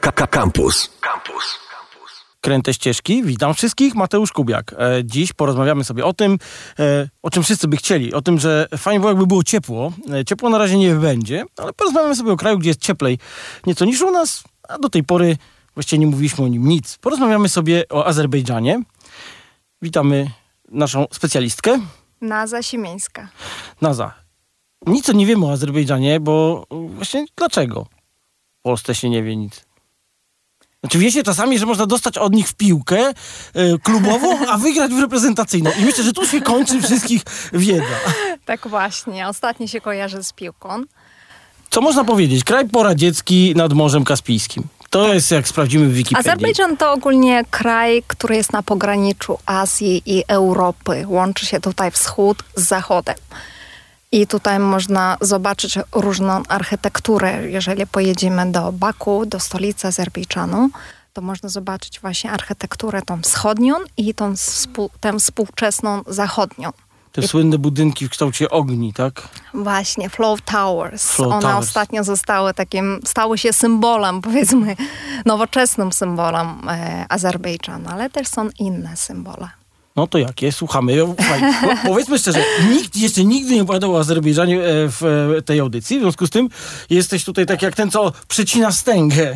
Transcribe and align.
Campus. 0.00 0.90
Campus. 1.00 1.58
Kręte 2.44 2.74
ścieżki. 2.74 3.22
Witam 3.22 3.54
wszystkich, 3.54 3.94
Mateusz 3.94 4.32
Kubiak. 4.32 4.72
E, 4.72 5.04
dziś 5.04 5.32
porozmawiamy 5.32 5.84
sobie 5.84 6.04
o 6.04 6.12
tym, 6.12 6.38
e, 6.78 7.08
o 7.22 7.30
czym 7.30 7.42
wszyscy 7.42 7.68
by 7.68 7.76
chcieli. 7.76 8.14
O 8.14 8.22
tym, 8.22 8.38
że 8.38 8.68
fajnie 8.76 9.00
było, 9.00 9.10
jakby 9.10 9.26
było 9.26 9.42
ciepło. 9.42 9.92
E, 10.12 10.24
ciepło 10.24 10.50
na 10.50 10.58
razie 10.58 10.78
nie 10.78 10.94
będzie, 10.94 11.44
ale 11.56 11.72
porozmawiamy 11.72 12.16
sobie 12.16 12.32
o 12.32 12.36
kraju, 12.36 12.58
gdzie 12.58 12.70
jest 12.70 12.80
cieplej 12.80 13.18
nieco 13.66 13.84
niż 13.84 14.02
u 14.02 14.10
nas, 14.10 14.44
a 14.68 14.78
do 14.78 14.88
tej 14.88 15.04
pory 15.04 15.36
właściwie 15.74 16.00
nie 16.00 16.06
mówiliśmy 16.06 16.44
o 16.44 16.48
nim 16.48 16.68
nic. 16.68 16.98
Porozmawiamy 16.98 17.48
sobie 17.48 17.84
o 17.90 18.06
Azerbejdżanie. 18.06 18.82
Witamy 19.82 20.30
naszą 20.68 21.06
specjalistkę. 21.12 21.80
Naza 22.20 22.62
Siemieńska. 22.62 23.28
Naza. 23.80 24.14
Nic 24.86 25.08
nie 25.08 25.26
wiemy 25.26 25.46
o 25.46 25.52
Azerbejdżanie, 25.52 26.20
bo 26.20 26.66
właśnie 26.70 27.26
dlaczego? 27.36 27.86
W 28.58 28.62
Polsce 28.62 28.94
się 28.94 29.10
nie 29.10 29.22
wie 29.22 29.36
nic. 29.36 29.64
Znaczy 30.84 30.98
wiecie 30.98 31.22
czasami, 31.22 31.58
że 31.58 31.66
można 31.66 31.86
dostać 31.86 32.18
od 32.18 32.32
nich 32.32 32.48
w 32.48 32.54
piłkę 32.54 33.10
y, 33.10 33.78
klubową, 33.82 34.38
a 34.52 34.58
wygrać 34.58 34.92
w 34.92 35.00
reprezentacyjną. 35.00 35.70
I 35.78 35.84
myślę, 35.84 36.04
że 36.04 36.12
tu 36.12 36.26
się 36.26 36.40
kończy 36.40 36.82
wszystkich 36.82 37.22
wiedza. 37.52 37.84
Tak 38.44 38.68
właśnie. 38.68 39.28
Ostatnio 39.28 39.66
się 39.66 39.80
kojarzy 39.80 40.24
z 40.24 40.32
piłką. 40.32 40.82
Co 41.70 41.80
można 41.80 42.04
powiedzieć? 42.04 42.44
Kraj 42.44 42.68
poradziecki 42.68 43.52
nad 43.56 43.72
Morzem 43.72 44.04
Kaspijskim. 44.04 44.64
To 44.90 45.14
jest, 45.14 45.30
jak 45.30 45.48
sprawdzimy 45.48 45.88
w 45.88 45.92
Wikipedii. 45.92 46.30
Azerbejdżan 46.30 46.76
to 46.76 46.92
ogólnie 46.92 47.44
kraj, 47.50 48.02
który 48.06 48.36
jest 48.36 48.52
na 48.52 48.62
pograniczu 48.62 49.38
Azji 49.46 50.02
i 50.06 50.24
Europy. 50.28 51.04
Łączy 51.08 51.46
się 51.46 51.60
tutaj 51.60 51.90
wschód 51.90 52.44
z 52.56 52.62
zachodem. 52.62 53.16
I 54.14 54.26
tutaj 54.26 54.58
można 54.58 55.16
zobaczyć 55.20 55.78
różną 55.92 56.42
architekturę. 56.48 57.50
Jeżeli 57.50 57.86
pojedziemy 57.86 58.52
do 58.52 58.72
Baku, 58.72 59.26
do 59.26 59.40
stolicy 59.40 59.86
Azerbejdżanu, 59.86 60.70
to 61.12 61.22
można 61.22 61.48
zobaczyć 61.48 62.00
właśnie 62.00 62.30
architekturę 62.30 63.02
tą 63.02 63.22
wschodnią 63.22 63.74
i 63.96 64.14
tą 64.14 64.36
współ, 64.36 64.90
tę 65.00 65.18
współczesną 65.18 66.02
zachodnią. 66.06 66.70
Te 67.12 67.28
słynne 67.28 67.58
budynki 67.58 68.06
w 68.06 68.10
kształcie 68.10 68.50
ogni, 68.50 68.92
tak? 68.92 69.28
Właśnie, 69.54 70.10
Flow 70.10 70.42
Towers. 70.42 71.12
Flow 71.12 71.32
One 71.32 71.42
Towers. 71.42 71.68
ostatnio 71.68 72.04
zostały 72.04 72.54
takim, 72.54 73.00
stały 73.04 73.38
się 73.38 73.52
symbolem, 73.52 74.22
powiedzmy, 74.26 74.76
nowoczesnym 75.26 75.92
symbolem 75.92 76.68
e, 76.68 77.06
Azerbejdżanu, 77.08 77.88
ale 77.90 78.10
też 78.10 78.28
są 78.28 78.48
inne 78.58 78.96
symbole. 78.96 79.63
No 79.96 80.06
to 80.06 80.18
jakie? 80.18 80.52
Słuchamy. 80.52 80.92
Powiedzmy 81.86 82.18
szczerze, 82.18 82.44
nikt 82.70 82.96
jeszcze 82.96 83.24
nigdy 83.24 83.54
nie 83.54 83.62
opowiadał 83.62 83.94
o 83.94 83.98
Azerbejdżanie 83.98 84.60
e, 84.60 84.62
w 84.88 85.02
e, 85.38 85.42
tej 85.42 85.60
audycji, 85.60 85.98
w 85.98 86.02
związku 86.02 86.26
z 86.26 86.30
tym 86.30 86.48
jesteś 86.90 87.24
tutaj 87.24 87.46
tak 87.46 87.62
jak 87.62 87.74
ten, 87.74 87.90
co 87.90 88.12
przecina 88.28 88.72
stęgę. 88.72 89.34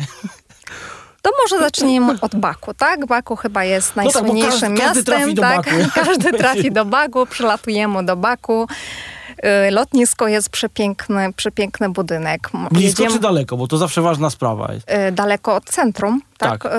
To 1.21 1.31
może 1.43 1.59
zaczniemy 1.59 2.15
od 2.21 2.35
Baku, 2.35 2.73
tak? 2.73 3.05
Baku 3.05 3.35
chyba 3.35 3.63
jest 3.63 3.95
No 3.95 4.03
tak, 4.03 4.13
bo 4.13 4.19
najsłynniejszym 4.19 4.77
każdy- 4.77 4.81
każdy 4.81 5.03
trafi 5.03 5.19
miastem, 5.25 5.35
do 5.35 5.41
tak? 5.41 5.65
Baku. 5.65 5.89
Każdy 6.05 6.33
trafi 6.37 6.71
do 6.71 6.85
Baku, 6.85 7.25
przylatujemy 7.25 8.05
do 8.05 8.15
Baku. 8.15 8.67
Y, 9.67 9.71
Lotnisko 9.71 10.27
jest 10.27 10.49
przepiękny, 10.49 11.33
przepiękny 11.33 11.89
budynek. 11.89 12.49
Blisko 12.71 13.03
jedziemy- 13.03 13.13
czy 13.15 13.19
daleko? 13.19 13.57
Bo 13.57 13.67
to 13.67 13.77
zawsze 13.77 14.01
ważna 14.01 14.29
sprawa 14.29 14.73
jest. 14.73 14.91
y, 14.91 15.11
daleko 15.11 15.55
od 15.55 15.65
centrum, 15.65 16.21
tak? 16.37 16.63
Tak. 16.63 16.73
Y, 16.73 16.77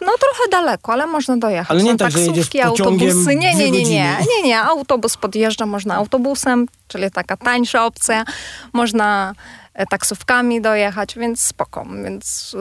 No 0.00 0.12
trochę 0.20 0.50
daleko, 0.50 0.92
ale 0.92 1.06
można 1.06 1.36
dojechać. 1.36 1.70
Ale 1.70 1.82
nie 1.82 1.90
Są 1.90 1.96
tak, 1.96 2.12
taksówki, 2.12 2.60
autobusy. 2.60 3.36
Nie, 3.36 3.54
nie, 3.54 3.70
nie, 3.70 3.82
nie, 3.82 4.16
nie, 4.36 4.42
nie. 4.48 4.60
Autobus 4.60 5.16
podjeżdża, 5.16 5.66
można 5.66 5.94
autobusem, 5.94 6.66
czyli 6.88 7.10
taka 7.10 7.36
tańsza 7.36 7.86
opcja. 7.86 8.24
Można 8.72 9.32
e, 9.74 9.86
taksówkami 9.86 10.60
dojechać, 10.60 11.14
więc 11.14 11.42
spoko. 11.42 11.86
Więc 12.04 12.54
y, 12.54 12.58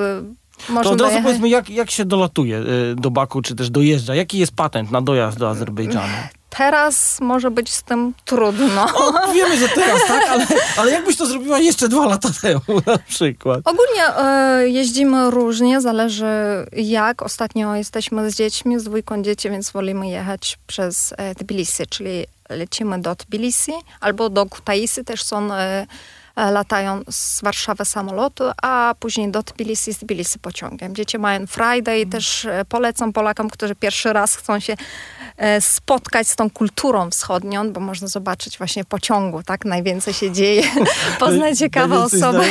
To 0.67 0.73
można 0.73 0.79
od 0.79 0.85
razu 0.85 0.95
dojechać. 0.97 1.23
powiedzmy, 1.23 1.49
jak, 1.49 1.69
jak 1.69 1.91
się 1.91 2.05
dolatuje 2.05 2.63
do 2.95 3.11
Baku, 3.11 3.41
czy 3.41 3.55
też 3.55 3.69
dojeżdża? 3.69 4.15
Jaki 4.15 4.37
jest 4.39 4.55
patent 4.55 4.91
na 4.91 5.01
dojazd 5.01 5.37
do 5.37 5.49
Azerbejdżanu? 5.49 6.13
Teraz 6.57 7.21
może 7.21 7.51
być 7.51 7.73
z 7.73 7.83
tym 7.83 8.13
trudno. 8.25 8.85
O, 8.95 9.33
wiemy, 9.33 9.57
że 9.57 9.69
teraz, 9.69 10.01
tak? 10.07 10.27
Ale, 10.29 10.47
ale 10.77 10.91
jakbyś 10.91 11.17
to 11.17 11.25
zrobiła 11.25 11.59
jeszcze 11.59 11.89
dwa 11.89 12.05
lata 12.05 12.29
temu 12.41 12.61
na 12.87 12.97
przykład? 12.97 13.61
Ogólnie 13.65 14.17
e, 14.17 14.69
jeździmy 14.69 15.31
różnie, 15.31 15.81
zależy 15.81 16.25
jak. 16.73 17.21
Ostatnio 17.21 17.75
jesteśmy 17.75 18.31
z 18.31 18.35
dziećmi, 18.35 18.79
z 18.79 18.83
dwójką 18.83 19.23
dzieci, 19.23 19.49
więc 19.49 19.71
wolimy 19.71 20.09
jechać 20.09 20.57
przez 20.67 21.13
e, 21.17 21.35
Tbilisi, 21.35 21.87
czyli 21.87 22.25
lecimy 22.49 23.01
do 23.01 23.15
Tbilisi 23.15 23.73
albo 24.01 24.29
do 24.29 24.45
Kutaisi 24.45 25.03
też 25.03 25.23
są, 25.23 25.53
e, 25.53 25.87
e, 26.35 26.51
latają 26.51 27.01
z 27.09 27.41
Warszawy 27.41 27.85
samoloty, 27.85 28.43
a 28.61 28.95
później 28.99 29.31
do 29.31 29.43
Tbilisi, 29.43 29.93
z 29.93 29.97
Tbilisi 29.97 30.39
pociągiem. 30.39 30.95
Dzieci 30.95 31.17
mają 31.17 31.47
Friday 31.47 31.99
i 31.99 32.07
też 32.07 32.45
e, 32.45 32.65
polecam 32.69 33.13
Polakom, 33.13 33.49
którzy 33.49 33.75
pierwszy 33.75 34.13
raz 34.13 34.35
chcą 34.35 34.59
się 34.59 34.75
spotkać 35.59 36.27
z 36.27 36.35
tą 36.35 36.49
kulturą 36.49 37.09
wschodnią, 37.09 37.73
bo 37.73 37.79
można 37.79 38.07
zobaczyć 38.07 38.57
właśnie 38.57 38.83
w 38.83 38.87
pociągu, 38.87 39.43
tak? 39.43 39.65
Najwięcej 39.65 40.13
się 40.13 40.31
dzieje, 40.31 40.63
poznać 41.19 41.57
ciekawe 41.57 41.99
osoby. 41.99 42.43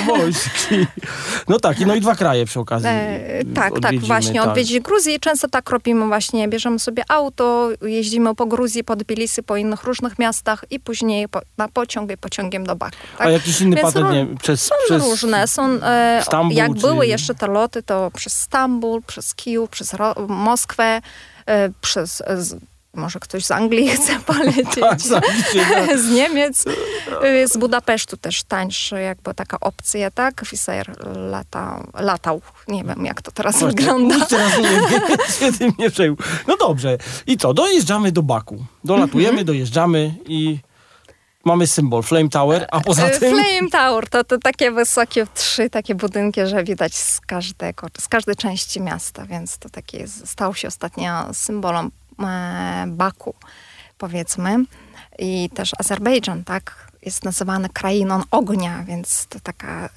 No 1.49 1.61
tak, 1.61 1.81
i 1.81 1.87
no 1.87 1.95
i 1.95 2.01
dwa 2.01 2.15
kraje 2.15 2.47
przy 2.47 2.61
okazji. 2.61 2.89
E, 2.91 3.45
tak, 3.55 3.73
tak, 3.81 3.99
właśnie 3.99 4.41
tak. 4.41 4.49
odwiedzić 4.49 4.81
Gruzję. 4.81 5.19
Często 5.21 5.49
tak 5.49 5.71
robimy 5.71 6.07
właśnie, 6.07 6.49
bierzemy 6.49 6.79
sobie 6.79 7.03
auto, 7.09 7.69
jeździmy 7.83 8.35
po 8.35 8.47
Gruzji, 8.47 8.85
po 8.85 8.97
Tbilisi, 8.97 9.43
po 9.43 9.57
innych 9.57 9.85
różnych 9.85 10.19
miastach 10.19 10.65
i 10.71 10.81
później 10.81 11.29
po, 11.29 11.41
na 11.59 11.69
pociąg 11.69 12.11
i 12.11 12.17
pociągiem 12.17 12.67
do 12.67 12.77
Baku. 12.77 12.97
Tak? 13.19 13.27
A 13.27 13.31
jakiś 13.31 13.61
inny 13.61 13.77
Więc 13.77 13.95
patent, 13.95 14.31
nie 14.31 14.37
przez, 14.37 14.63
Są 14.63 14.75
przez... 14.87 15.03
różne, 15.05 15.49
są, 15.49 15.63
e, 15.83 16.23
Stambuł, 16.25 16.57
jak 16.57 16.75
czy- 16.75 16.81
były 16.81 17.07
jeszcze 17.07 17.35
te 17.35 17.47
loty, 17.47 17.83
to 17.83 18.11
przez 18.15 18.41
Stambuł, 18.41 19.01
przez 19.01 19.35
Kijów, 19.35 19.71
przez 19.71 19.95
Ro- 19.95 20.15
Moskwę, 20.29 21.01
e, 21.47 21.71
przez, 21.81 22.21
e, 22.21 22.37
może 22.97 23.21
ktoś 23.21 23.45
z 23.45 23.51
Anglii 23.51 23.89
chce 23.97 24.21
polecieć. 24.21 24.75
Tak, 24.81 24.99
tak. 25.71 25.99
z 25.99 26.11
Niemiec, 26.11 26.65
y, 27.25 27.49
z 27.49 27.57
Budapesztu 27.57 28.17
też 28.17 28.43
tańszy, 28.43 29.01
jakby 29.01 29.35
taka 29.35 29.61
opcja, 29.61 30.11
tak? 30.11 30.43
Fisair 30.47 30.97
lata, 31.17 31.87
latał, 31.95 32.41
nie 32.69 32.85
wiem 32.85 33.05
jak 33.05 33.23
to 33.23 33.31
teraz 33.33 33.59
Właśnie, 33.61 33.77
wygląda. 33.77 34.27
Teraz 34.31 34.53
nie 35.41 35.53
tym 35.53 35.73
nie 35.79 35.91
przejmuj. 35.91 36.19
No 36.49 36.57
dobrze. 36.57 36.99
I 37.27 37.37
co? 37.37 37.55
Dojeżdżamy 37.55 38.13
do 38.13 38.23
Baku. 38.23 38.65
Dolatujemy, 38.85 39.29
Mhm. 39.29 39.47
dojeżdżamy 39.47 40.15
i 40.27 40.59
mamy 41.45 41.67
symbol 41.67 42.03
Flame 42.03 42.29
Tower, 42.29 42.67
a 42.71 42.81
poza 42.81 43.09
Y, 43.09 43.21
tym... 43.21 43.35
Flame 43.35 43.71
Tower 43.71 44.09
to, 44.09 44.25
to 44.25 44.39
takie 44.39 44.71
wysokie 44.71 45.27
trzy 45.35 45.71
takie 45.71 45.95
budynki, 45.95 46.41
że 46.47 46.65
widać 46.65 46.95
z 46.95 47.21
każdego, 47.21 47.87
z 48.01 48.09
każdej 48.09 48.37
części 48.37 48.81
miasta, 48.81 49.27
więc 49.27 49.59
to 49.59 49.69
taki 49.71 49.97
jest, 49.97 50.29
stał 50.29 50.55
się 50.55 50.69
ostatnio 50.69 51.35
symbolem 51.35 51.91
Baku, 52.87 53.35
powiedzmy. 53.99 54.65
I 55.19 55.51
też 55.55 55.71
Azerbejdżan, 55.79 56.45
tak, 56.45 56.93
jest 57.03 57.25
nazywany 57.25 57.69
krainą 57.69 58.23
ognia, 58.31 58.85
więc 58.85 59.27
to 59.27 59.41
taka 59.41 59.89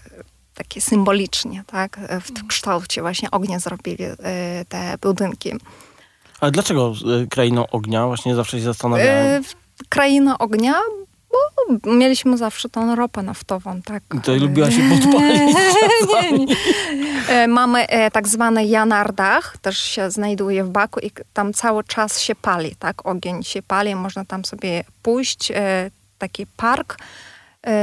takie 0.53 0.81
symbolicznie, 0.81 1.63
tak, 1.67 1.99
w 2.21 2.47
kształcie 2.47 3.01
właśnie 3.01 3.31
ognia 3.31 3.59
zrobili 3.59 4.03
e, 4.03 4.15
te 4.69 4.97
budynki. 5.01 5.51
Ale 6.39 6.51
dlaczego 6.51 6.93
e, 7.23 7.27
krainą 7.27 7.67
ognia? 7.67 8.07
Właśnie 8.07 8.35
zawsze 8.35 8.57
się 8.57 8.63
zastanawiałem. 8.63 9.43
E, 9.43 9.45
Kraina 9.89 10.37
ognia, 10.37 10.75
bo 11.31 11.93
mieliśmy 11.93 12.37
zawsze 12.37 12.69
tą 12.69 12.95
ropę 12.95 13.23
naftową, 13.23 13.81
tak. 13.81 14.03
To 14.23 14.35
lubiła 14.35 14.71
się 14.71 14.81
podpalić. 14.91 15.57
nie, 16.31 16.31
nie. 16.31 16.55
E, 17.29 17.47
Mamy 17.47 17.87
e, 17.87 18.11
tak 18.11 18.27
zwany 18.27 18.65
Janardach, 18.65 19.57
też 19.57 19.79
się 19.79 20.11
znajduje 20.11 20.63
w 20.63 20.69
Baku 20.69 20.99
i 20.99 21.11
tam 21.33 21.53
cały 21.53 21.83
czas 21.83 22.19
się 22.19 22.35
pali, 22.35 22.75
tak? 22.75 23.05
Ogień 23.05 23.43
się 23.43 23.61
pali, 23.61 23.95
można 23.95 24.25
tam 24.25 24.45
sobie 24.45 24.83
pójść, 25.03 25.51
e, 25.51 25.91
taki 26.17 26.45
park, 26.47 26.97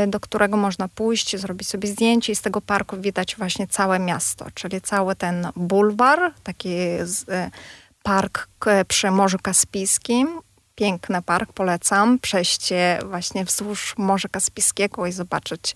do 0.06 0.20
którego 0.20 0.56
można 0.56 0.88
pójść, 0.88 1.36
zrobić 1.36 1.68
sobie 1.68 1.88
zdjęcie 1.88 2.32
i 2.32 2.36
z 2.36 2.42
tego 2.42 2.60
parku 2.60 2.96
widać 3.00 3.36
właśnie 3.36 3.66
całe 3.66 3.98
miasto, 3.98 4.46
czyli 4.54 4.80
cały 4.80 5.16
ten 5.16 5.48
bulwar, 5.56 6.32
taki 6.42 6.76
park 8.02 8.48
przy 8.88 9.10
Morzu 9.10 9.38
Kaspijskim. 9.42 10.28
Piękny 10.74 11.22
park, 11.22 11.52
polecam. 11.52 12.18
Przejście 12.18 12.98
właśnie 13.04 13.44
wzdłuż 13.44 13.94
Morza 13.98 14.28
Kaspijskiego 14.28 15.06
i 15.06 15.12
zobaczyć 15.12 15.74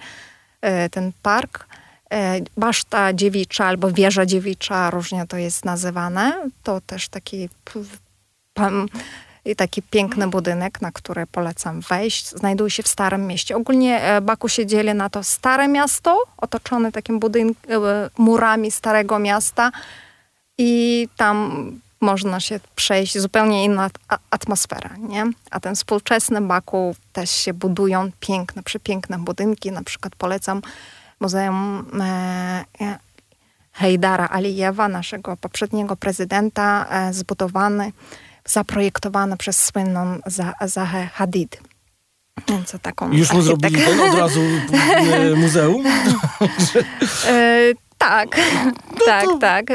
e, 0.61 0.89
ten 0.91 1.13
park. 1.23 1.67
E, 2.13 2.41
Baszta 2.57 3.13
dziewicza 3.13 3.65
albo 3.65 3.93
wieża 3.93 4.27
dziewicza, 4.27 4.91
różnie 4.91 5.27
to 5.27 5.37
jest 5.37 5.65
nazywane. 5.65 6.51
To 6.63 6.81
też 6.81 7.09
taki 7.09 7.49
taki 9.57 9.83
piękny 9.83 10.29
budynek, 10.29 10.83
na 10.83 10.93
który 10.93 11.27
polecam 11.27 11.81
wejść. 11.81 12.29
Znajduje 12.29 12.71
się 12.71 12.83
w 12.83 12.89
Starym 12.89 13.27
Mieście. 13.27 13.57
Ogólnie 13.57 14.03
e, 14.03 14.21
Baku 14.21 14.49
się 14.49 14.67
dzieli 14.67 14.95
na 14.95 15.11
to 15.11 15.25
Stare 15.25 15.69
Miasto, 15.69 16.23
otoczone 16.37 16.93
takim 16.93 17.19
budynk, 17.19 17.59
e, 17.69 18.11
murami 18.19 18.71
Starego 18.71 19.19
Miasta 19.19 19.71
i 20.59 21.09
tam 21.17 21.81
można 22.01 22.41
się 22.41 22.61
przejść, 22.75 23.19
zupełnie 23.19 23.65
inna 23.65 23.91
atmosfera, 24.31 24.91
nie? 24.99 25.25
A 25.51 25.61
ten 25.61 25.75
współczesny 25.75 26.41
Baku 26.41 26.95
też 27.13 27.31
się 27.31 27.55
budują 27.55 28.11
piękne, 28.21 28.63
przepiękne 28.63 29.19
budynki. 29.19 29.73
Na 29.73 29.83
przykład 29.83 30.17
polecam 30.17 30.63
Muzeum 31.21 31.87
e, 32.01 32.65
e, 32.81 32.99
Hejdara 33.73 34.29
Alijewa, 34.29 34.89
naszego 34.89 35.37
poprzedniego 35.37 35.97
prezydenta, 35.97 36.87
e, 36.91 37.13
zbudowany, 37.13 37.93
zaprojektowany 38.45 39.37
przez 39.37 39.65
słynną 39.65 40.19
Zahę 40.61 41.07
Hadid. 41.15 41.61
Więc 42.49 42.77
taką 42.83 43.13
Już 43.13 43.33
mu 43.33 43.43
zrobili 43.43 43.77
ten 43.77 44.01
od 44.01 44.15
razu 44.15 44.41
e, 45.13 45.35
muzeum? 45.35 45.85
e, 47.99 48.09
tak, 48.09 48.41
no 48.93 49.07
tak, 49.07 49.25
to... 49.25 49.39
tak. 49.39 49.67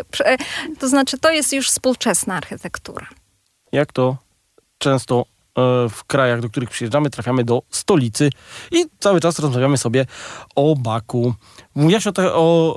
To 0.79 0.87
znaczy, 0.87 1.17
to 1.17 1.31
jest 1.31 1.53
już 1.53 1.69
współczesna 1.69 2.35
architektura. 2.35 3.07
Jak 3.71 3.93
to 3.93 4.17
często 4.77 5.25
E, 5.57 5.89
w 5.89 6.03
krajach, 6.03 6.41
do 6.41 6.49
których 6.49 6.69
przyjeżdżamy, 6.69 7.09
trafiamy 7.09 7.43
do 7.43 7.61
stolicy 7.69 8.29
i 8.71 8.85
cały 8.99 9.19
czas 9.19 9.39
rozmawiamy 9.39 9.77
sobie 9.77 10.05
o 10.55 10.75
Baku. 10.75 11.33
Mówiłaś 11.75 12.07
o, 12.07 12.11
te, 12.11 12.33
o 12.33 12.75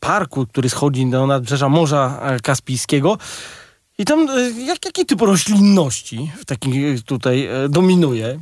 parku, 0.00 0.46
który 0.46 0.68
schodzi 0.68 1.10
do 1.10 1.26
nadbrzeża 1.26 1.68
Morza 1.68 2.20
Kaspijskiego. 2.42 3.18
I 3.98 4.04
tam 4.04 4.26
jak, 4.66 4.84
jaki 4.84 5.06
typ 5.06 5.20
roślinności 5.20 6.32
w 6.38 6.44
takim 6.44 6.72
tutaj 7.06 7.46
e, 7.46 7.68
dominuje 7.68 8.38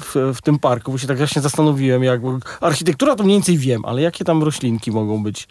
w, 0.00 0.34
w 0.34 0.42
tym 0.42 0.58
parku? 0.58 0.92
Bo 0.92 0.98
się 0.98 1.06
tak 1.06 1.18
właśnie 1.18 1.42
zastanowiłem, 1.42 2.04
jak 2.04 2.20
architektura 2.60 3.16
to 3.16 3.24
mniej 3.24 3.36
więcej 3.36 3.58
wiem, 3.58 3.84
ale 3.84 4.02
jakie 4.02 4.24
tam 4.24 4.42
roślinki 4.42 4.90
mogą 4.90 5.22
być? 5.22 5.48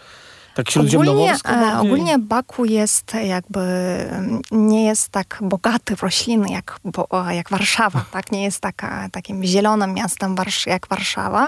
Tak 0.56 0.66
ogólnie, 0.94 1.36
e, 1.46 1.80
ogólnie 1.80 2.20
Baku 2.20 2.66
jest 2.66 3.14
jakby, 3.24 3.62
nie 4.52 4.86
jest 4.86 5.10
tak 5.10 5.40
bogaty 5.42 5.96
w 5.96 6.04
rośliny 6.04 6.50
jak, 6.50 6.80
jak 7.32 7.50
Warszawa, 7.50 8.06
tak? 8.12 8.32
Nie 8.32 8.44
jest 8.44 8.60
taka, 8.60 9.10
takim 9.10 9.44
zielonym 9.44 9.94
miastem 9.94 10.36
jak 10.66 10.88
Warszawa. 10.88 11.48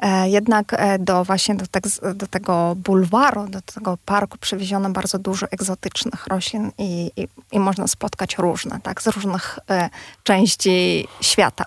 E, 0.00 0.28
jednak 0.28 0.72
e, 0.72 0.98
do 0.98 1.24
właśnie 1.24 1.54
do, 1.54 1.66
te, 1.66 1.80
do, 2.14 2.26
tego 2.26 2.74
bulwaru, 2.76 3.48
do 3.48 3.60
tego 3.62 3.98
parku 4.04 4.38
przywieziono 4.38 4.90
bardzo 4.90 5.18
dużo 5.18 5.46
egzotycznych 5.50 6.26
roślin 6.26 6.70
i, 6.78 7.10
i, 7.16 7.28
i 7.52 7.60
można 7.60 7.86
spotkać 7.86 8.38
różne, 8.38 8.80
tak, 8.82 9.02
z 9.02 9.06
różnych 9.06 9.58
e, 9.70 9.90
części 10.22 11.08
świata. 11.20 11.64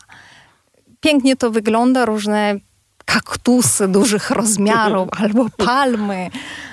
Pięknie 1.00 1.36
to 1.36 1.52
wygląda, 1.52 2.06
różne 2.06 2.56
kaktusy 3.06 3.88
dużych 3.88 4.30
rozmiarów 4.30 5.10
albo 5.24 5.50
palmy. 5.58 6.30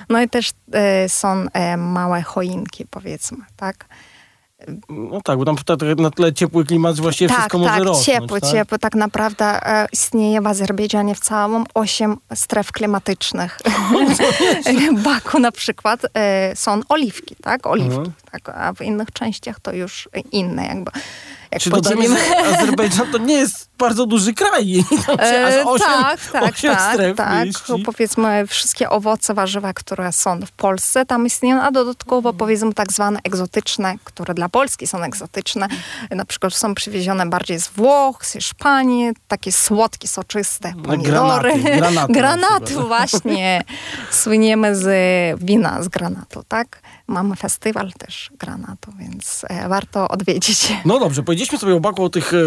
No 0.09 0.21
i 0.21 0.29
też 0.29 0.51
są 1.07 1.45
małe 1.77 2.21
choinki, 2.21 2.85
powiedzmy, 2.85 3.37
tak? 3.55 3.85
No 4.89 5.21
tak, 5.21 5.37
bo 5.37 5.45
tam 5.45 5.55
na 5.97 6.11
tle 6.11 6.33
ciepły 6.33 6.65
klimat 6.65 6.99
właściwie 6.99 7.27
tak, 7.27 7.37
wszystko 7.37 7.59
tak, 7.59 7.67
może 7.69 7.83
rosnąć. 7.83 8.05
Ciepły, 8.05 8.41
tak, 8.41 8.51
ciepły. 8.51 8.79
Tak 8.79 8.95
naprawdę 8.95 9.45
e, 9.45 9.87
istnieje 9.91 10.41
w 10.41 10.47
Azerbejdżanie 10.47 11.15
w 11.15 11.19
całym 11.19 11.63
osiem 11.73 12.17
stref 12.33 12.71
klimatycznych. 12.71 13.59
Baku 15.03 15.39
na 15.39 15.51
przykład 15.51 16.01
e, 16.13 16.55
są 16.55 16.81
oliwki, 16.89 17.35
tak? 17.41 17.67
Oliwki. 17.67 17.97
Mhm. 17.97 18.13
Tak, 18.31 18.49
a 18.49 18.73
w 18.73 18.81
innych 18.81 19.11
częściach 19.11 19.59
to 19.59 19.73
już 19.73 20.09
inne 20.31 20.65
jakby. 20.65 20.91
Jak 21.51 21.61
Czy 21.61 21.69
dodajmy, 21.69 22.07
że 22.07 22.37
Azerbejdżan 22.55 23.11
to 23.11 23.17
nie 23.17 23.33
jest 23.33 23.69
bardzo 23.77 24.05
duży 24.05 24.33
kraj. 24.33 24.83
E, 25.21 25.65
osiem, 25.65 25.87
tak, 25.87 26.31
tak, 26.31 26.59
tak, 26.61 26.93
stref 26.93 27.17
tak. 27.17 27.47
Powiedzmy 27.85 28.47
wszystkie 28.47 28.89
owoce, 28.89 29.33
warzywa, 29.33 29.73
które 29.73 30.11
są 30.11 30.39
w 30.45 30.51
Polsce, 30.51 31.05
tam 31.05 31.25
istnieją, 31.25 31.61
a 31.61 31.71
dodatkowo 31.71 32.33
powiedzmy 32.33 32.73
tak 32.73 32.93
zwane 32.93 33.19
egzotyczne, 33.23 33.95
które 34.03 34.33
dla 34.33 34.49
Polski 34.49 34.87
są 34.87 35.03
egzotyczne. 35.03 35.67
Na 36.11 36.25
przykład 36.25 36.53
są 36.53 36.75
przywiezione 36.75 37.25
bardziej 37.25 37.59
z 37.59 37.67
Włoch, 37.67 38.25
z 38.25 38.31
Hiszpanii, 38.31 39.11
takie 39.27 39.51
słodkie, 39.51 40.07
soczyste 40.07 40.73
pomidory. 40.83 41.53
Granaty, 41.53 41.77
granaty, 41.79 42.13
granaty 42.13 42.75
właśnie. 42.75 43.63
Słyniemy 44.11 44.75
z 44.75 44.89
wina 45.43 45.83
z 45.83 45.87
granatu, 45.87 46.43
tak? 46.47 46.81
Mamy 47.07 47.35
festiwal 47.35 47.91
też 47.93 48.31
granatu, 48.39 48.91
więc 48.99 49.45
e, 49.49 49.69
warto 49.69 50.07
odwiedzić. 50.07 50.73
No 50.85 50.99
dobrze, 50.99 51.23
powiedzieliśmy 51.23 51.40
sobie 51.45 51.75
o 51.75 51.79
Baku 51.79 52.03
o 52.03 52.09
tych 52.09 52.33
e, 52.33 52.37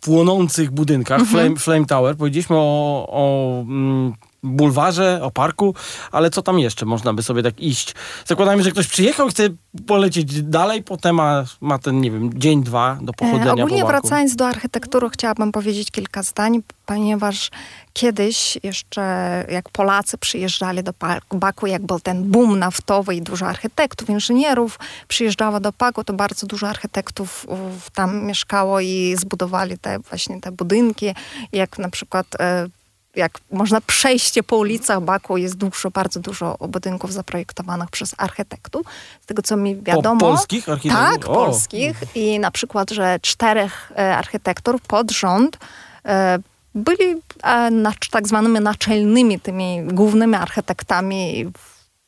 płonących 0.00 0.70
budynkach, 0.70 1.20
mhm. 1.20 1.38
Flame, 1.38 1.56
Flame 1.56 1.86
Tower, 1.86 2.16
powiedzieliśmy 2.16 2.56
o, 2.56 3.06
o 3.08 3.60
mm, 3.60 4.12
bulwarze, 4.44 5.20
o 5.22 5.30
parku, 5.30 5.74
ale 6.12 6.30
co 6.30 6.42
tam 6.42 6.58
jeszcze 6.58 6.86
można 6.86 7.14
by 7.14 7.22
sobie 7.22 7.42
tak 7.42 7.60
iść? 7.60 7.94
Zakładajmy, 8.26 8.62
że 8.62 8.70
ktoś 8.70 8.86
przyjechał 8.86 9.28
i 9.28 9.30
chce 9.30 9.48
polecieć 9.86 10.42
dalej, 10.42 10.82
potem 10.82 11.16
ma, 11.16 11.44
ma 11.60 11.78
ten, 11.78 12.00
nie 12.00 12.10
wiem, 12.10 12.30
dzień, 12.40 12.62
dwa 12.62 12.98
do 13.02 13.12
pochodzenia 13.12 13.50
e, 13.50 13.52
Ogólnie 13.52 13.82
po 13.82 13.88
wracając 13.88 14.36
do 14.36 14.46
architektury, 14.46 15.10
chciałabym 15.10 15.52
powiedzieć 15.52 15.90
kilka 15.90 16.22
zdań, 16.22 16.62
ponieważ 16.86 17.50
kiedyś 17.92 18.58
jeszcze 18.62 19.02
jak 19.50 19.70
Polacy 19.70 20.18
przyjeżdżali 20.18 20.82
do 20.82 20.92
Baku, 21.30 21.66
jak 21.66 21.82
był 21.82 22.00
ten 22.00 22.30
boom 22.30 22.58
naftowy 22.58 23.14
i 23.14 23.22
dużo 23.22 23.46
architektów, 23.46 24.10
inżynierów 24.10 24.78
przyjeżdżało 25.08 25.60
do 25.60 25.72
Baku, 25.78 26.04
to 26.04 26.12
bardzo 26.12 26.46
dużo 26.46 26.68
architektów 26.68 27.46
tam 27.94 28.24
mieszkało 28.24 28.80
i 28.80 29.16
zbudowali 29.18 29.78
te 29.78 29.98
właśnie 29.98 30.40
te 30.40 30.52
budynki, 30.52 31.14
jak 31.52 31.78
na 31.78 31.88
przykład 31.88 32.26
e, 32.40 32.66
jak 33.16 33.38
można 33.52 33.80
przejście 33.80 34.42
po 34.42 34.56
ulicach 34.56 35.00
Baku, 35.00 35.36
jest 35.36 35.56
dużo, 35.56 35.90
bardzo 35.90 36.20
dużo 36.20 36.56
budynków 36.68 37.12
zaprojektowanych 37.12 37.90
przez 37.90 38.14
architektów. 38.18 38.86
Z 39.22 39.26
tego, 39.26 39.42
co 39.42 39.56
mi 39.56 39.76
wiadomo. 39.76 40.20
Po 40.20 40.26
polskich 40.26 40.68
architektów? 40.68 41.06
Tak, 41.06 41.28
o. 41.28 41.34
polskich. 41.34 42.04
I 42.14 42.38
na 42.38 42.50
przykład, 42.50 42.90
że 42.90 43.18
czterech 43.22 43.92
e, 43.98 44.16
architektorów 44.16 44.82
pod 44.82 45.10
rząd 45.10 45.58
e, 46.04 46.38
byli 46.74 47.14
e, 47.44 47.92
tak 48.10 48.28
zwanymi 48.28 48.60
naczelnymi, 48.60 49.40
tymi 49.40 49.82
głównymi 49.84 50.34
architektami 50.34 51.46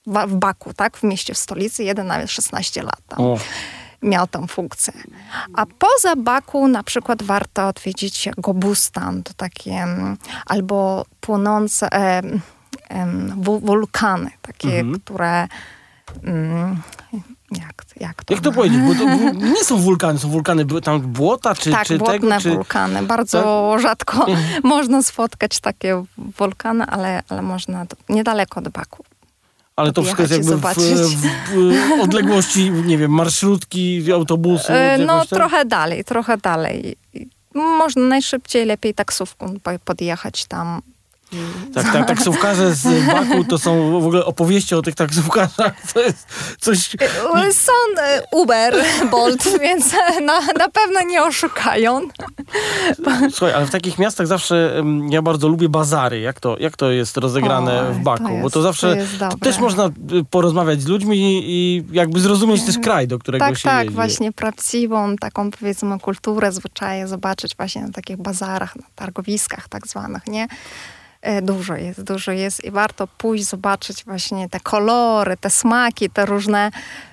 w, 0.07 0.35
Baku, 0.35 0.75
tak, 0.75 0.97
w 0.97 1.03
mieście, 1.03 1.35
w 1.35 1.39
stolicy. 1.39 1.85
Jeden 1.85 2.07
nawet 2.07 2.31
16 2.31 2.83
lat 2.83 3.01
miał 4.03 4.27
tą 4.27 4.47
funkcję. 4.47 4.93
A 5.55 5.67
poza 5.67 6.17
Baku 6.17 6.69
na 6.69 6.83
przykład 6.83 7.23
warto 7.23 7.69
odwiedzić 7.69 8.29
Gobustan, 8.39 9.23
to 9.23 9.33
takie 9.35 9.73
mm, 9.73 10.17
albo 10.47 11.05
płonące 11.21 11.93
e, 11.93 12.23
e, 12.91 13.07
wulkany, 13.37 14.31
takie, 14.43 14.79
mhm. 14.79 15.01
które 15.01 15.49
mm, 16.23 16.83
jak, 17.51 17.85
jak, 18.01 18.25
to, 18.25 18.35
jak 18.35 18.43
to 18.43 18.53
powiedzieć? 18.53 18.81
Bo 18.81 18.95
to 18.95 19.05
nie 19.55 19.65
są 19.65 19.77
wulkany, 19.77 20.19
są 20.19 20.29
wulkany 20.29 20.67
tam 20.83 21.01
błota 21.01 21.55
czy 21.55 21.71
Tak, 21.71 21.87
czy 21.87 21.99
błotne 21.99 22.19
tego, 22.19 22.41
czy... 22.41 22.51
wulkany. 22.51 23.03
Bardzo 23.03 23.71
tak? 23.73 23.83
rzadko 23.83 24.27
mhm. 24.27 24.63
można 24.75 25.03
spotkać 25.03 25.61
takie 25.61 26.05
wulkany, 26.39 26.87
ale, 26.87 27.23
ale 27.29 27.43
można 27.43 27.87
niedaleko 28.09 28.61
od 28.61 28.69
Baku. 28.69 29.05
Ale 29.77 29.93
to 29.93 30.03
wszystko 30.03 30.23
jest 30.23 30.33
jakby 30.33 30.57
w, 30.57 30.61
w, 30.61 31.27
w, 31.99 32.01
odległości, 32.03 32.71
nie 32.71 32.99
wiem, 32.99 33.11
marszrutki, 33.11 34.13
autobusu? 34.13 34.73
E, 34.73 34.99
no 34.99 35.25
trochę 35.27 35.65
dalej, 35.65 36.05
trochę 36.05 36.37
dalej. 36.37 36.97
Można 37.55 38.03
najszybciej, 38.03 38.65
lepiej 38.65 38.95
taksówką 38.95 39.55
podjechać 39.85 40.45
tam 40.45 40.83
tak, 41.75 41.93
tak, 41.93 42.09
taksówkarze 42.09 42.75
z 42.75 43.07
Baku 43.07 43.45
to 43.45 43.59
są 43.59 44.01
w 44.01 44.07
ogóle 44.07 44.25
opowieści 44.25 44.75
o 44.75 44.83
tych 44.83 44.95
taksówkarzach. 44.95 45.73
To 45.95 46.01
jest 46.01 46.27
coś... 46.61 46.95
E, 46.95 47.53
są 47.53 47.73
e, 48.03 48.23
Uber, 48.33 48.75
Bolt, 49.11 49.49
więc 49.63 49.93
na, 50.23 50.41
na 50.41 50.69
pewno 50.69 51.03
nie 51.03 51.23
oszukają. 51.23 52.01
Słuchaj, 53.31 53.55
ale 53.55 53.67
w 53.67 53.71
takich 53.71 53.99
miastach 53.99 54.27
zawsze 54.27 54.83
ja 55.11 55.23
bardzo 55.23 55.49
lubię 55.49 55.69
bazary. 55.69 56.21
Jak 56.21 56.41
to, 56.41 56.57
jak 56.59 56.77
to 56.77 56.91
jest 56.91 57.17
rozegrane 57.17 57.93
w 57.93 57.99
Baku? 57.99 58.25
To 58.25 58.31
jest, 58.31 58.43
Bo 58.43 58.51
to 58.51 58.63
zawsze 58.63 58.97
to 59.19 59.39
też 59.39 59.59
można 59.59 59.87
y, 59.87 59.91
porozmawiać 60.31 60.83
z 60.83 60.87
ludźmi 60.87 61.43
i 61.45 61.85
jakby 61.93 62.21
zrozumieć 62.21 62.65
też 62.65 62.79
kraj, 62.79 63.09
do 63.09 63.19
którego 63.19 63.45
tak, 63.45 63.59
się 63.59 63.63
Tak, 63.63 63.87
tak, 63.87 63.95
właśnie 63.95 64.33
prawdziwą 64.33 65.17
taką 65.17 65.51
powiedzmy 65.51 65.99
kulturę, 66.01 66.53
zwyczaje 66.53 67.09
zobaczyć 67.09 67.57
właśnie 67.57 67.83
na 67.83 67.93
takich 67.93 68.17
bazarach, 68.17 68.77
na 68.77 68.87
targowiskach 68.95 69.69
tak 69.69 69.87
zwanych, 69.87 70.27
nie? 70.27 70.49
E, 71.27 71.43
dużo 71.43 71.77
jest, 71.77 72.03
dużo 72.03 72.33
jest 72.33 72.65
i 72.65 72.71
warto 72.71 73.07
pójść, 73.07 73.45
zobaczyć 73.45 74.05
właśnie 74.05 74.49
te 74.49 74.61
kolory, 74.61 75.37
te 75.37 75.51
smaki, 75.51 76.11
te 76.11 76.27
różne 76.27 76.71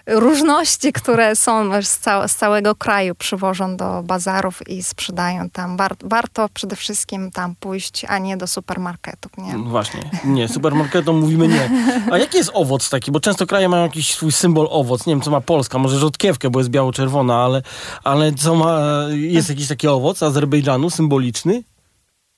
różności, 0.08 0.93
które 0.93 1.36
są 1.36 1.82
z, 1.82 1.98
cał 1.98 2.27
z 2.27 2.36
całego 2.36 2.75
kraju, 2.75 3.15
przywożą 3.15 3.77
do 3.77 4.03
bazarów 4.03 4.70
i 4.70 4.84
sprzedają 4.84 5.50
tam. 5.50 5.77
War 5.77 5.96
warto 6.03 6.50
przede 6.53 6.75
wszystkim 6.75 7.32
tam 7.32 7.55
pójść, 7.60 8.05
a 8.10 8.17
nie 8.17 8.38
do 8.38 8.48
supermarketów, 8.48 9.32
nie? 9.38 9.53
No 9.53 9.63
właśnie, 9.63 10.01
nie, 10.25 10.48
supermarketom 10.48 11.20
mówimy 11.20 11.48
nie. 11.48 11.70
A 12.12 12.17
jaki 12.17 12.38
jest 12.38 12.51
owoc 12.53 12.89
taki? 12.89 13.12
Bo 13.12 13.20
często 13.20 13.48
kraje 13.48 13.70
mają 13.70 13.84
jakiś 13.84 14.13
swój 14.13 14.32
symbol 14.32 14.67
owoc. 14.70 15.05
Nie 15.05 15.13
wiem, 15.13 15.22
co 15.22 15.32
ma 15.32 15.41
Polska, 15.41 15.77
może 15.77 16.00
rzodkiewkę, 16.00 16.50
bo 16.50 16.60
jest 16.60 16.70
biało-czerwona, 16.70 17.43
ale, 17.43 17.62
ale 18.03 18.34
co 18.34 18.55
ma, 18.55 18.79
jest 19.12 19.50
jakiś 19.50 19.67
taki 19.67 19.88
owoc 19.88 20.24
Azerbejdżanu 20.24 20.89
symboliczny? 20.89 21.63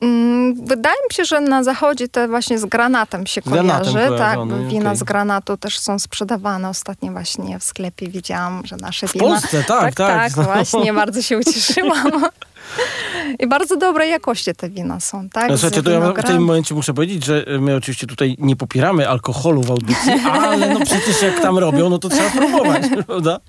Mm, 0.05 0.65
wydaje 0.65 0.95
mi 1.09 1.13
się, 1.13 1.25
że 1.25 1.41
na 1.41 1.63
zachodzie 1.63 2.07
to 2.07 2.27
właśnie 2.27 2.59
z 2.59 2.65
granatem 2.65 3.27
się 3.27 3.41
granatem 3.41 3.93
kojarzy. 3.93 4.17
Tak, 4.17 4.39
wina 4.67 4.89
okay. 4.89 4.95
z 4.95 5.03
granatu 5.03 5.57
też 5.57 5.79
są 5.79 5.99
sprzedawane. 5.99 6.69
Ostatnio 6.69 7.11
właśnie 7.11 7.59
w 7.59 7.63
sklepie 7.63 8.07
widziałam, 8.07 8.61
że 8.65 8.75
nasze 8.75 9.07
wina... 9.07 9.25
W 9.25 9.27
Polsce, 9.27 9.63
tak, 9.63 9.95
tak. 9.95 9.95
Tak, 9.95 10.33
tak 10.33 10.45
właśnie, 10.45 10.93
bardzo 10.93 11.21
się 11.21 11.37
ucieszyłam. 11.37 12.11
I 13.39 13.47
bardzo 13.47 13.77
dobrej 13.77 14.11
jakości 14.11 14.55
te 14.55 14.69
wina 14.69 14.99
są, 14.99 15.29
tak? 15.29 15.49
No, 15.49 15.57
słuchajcie, 15.57 15.83
to 15.83 15.91
ja 15.91 16.11
w 16.11 16.23
tym 16.23 16.43
momencie 16.43 16.75
muszę 16.75 16.93
powiedzieć, 16.93 17.25
że 17.25 17.45
my 17.59 17.75
oczywiście 17.75 18.07
tutaj 18.07 18.35
nie 18.39 18.55
popieramy 18.55 19.09
alkoholu 19.09 19.63
w 19.63 19.71
audycji, 19.71 20.11
ale 20.41 20.73
no 20.73 20.79
przecież 20.79 21.21
jak 21.21 21.39
tam 21.39 21.57
robią, 21.57 21.89
no 21.89 21.97
to 21.97 22.09
trzeba 22.09 22.29
spróbować, 22.29 22.83
prawda? 23.07 23.39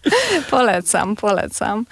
Polecam, 0.51 1.17
polecam. 1.17 1.85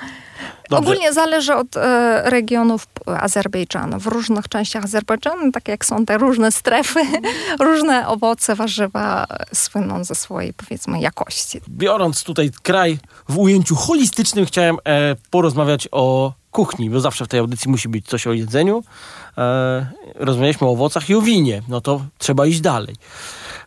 Dobrze. 0.70 0.90
Ogólnie 0.90 1.12
zależy 1.12 1.54
od 1.54 1.76
e, 1.76 2.30
regionów 2.30 2.86
Azerbejdżanu. 3.06 4.00
W 4.00 4.06
różnych 4.06 4.48
częściach 4.48 4.84
Azerbejdżanu, 4.84 5.52
tak 5.52 5.68
jak 5.68 5.84
są 5.84 6.06
te 6.06 6.18
różne 6.18 6.52
strefy, 6.52 7.00
różne 7.60 8.08
owoce, 8.08 8.54
warzywa 8.54 9.26
słyną 9.54 10.04
ze 10.04 10.14
swojej, 10.14 10.52
powiedzmy, 10.52 11.00
jakości. 11.00 11.60
Biorąc 11.68 12.24
tutaj 12.24 12.50
kraj 12.62 12.98
w 13.28 13.38
ujęciu 13.38 13.76
holistycznym, 13.76 14.46
chciałem 14.46 14.76
e, 14.84 15.16
porozmawiać 15.30 15.88
o 15.92 16.32
kuchni, 16.54 16.90
bo 16.90 17.00
zawsze 17.00 17.24
w 17.24 17.28
tej 17.28 17.40
audycji 17.40 17.70
musi 17.70 17.88
być 17.88 18.06
coś 18.06 18.26
o 18.26 18.32
jedzeniu. 18.32 18.84
E, 19.38 19.86
rozmawialiśmy 20.14 20.66
o 20.66 20.70
owocach 20.70 21.10
i 21.10 21.14
o 21.14 21.20
winie, 21.20 21.62
no 21.68 21.80
to 21.80 22.00
trzeba 22.18 22.46
iść 22.46 22.60
dalej. 22.60 22.96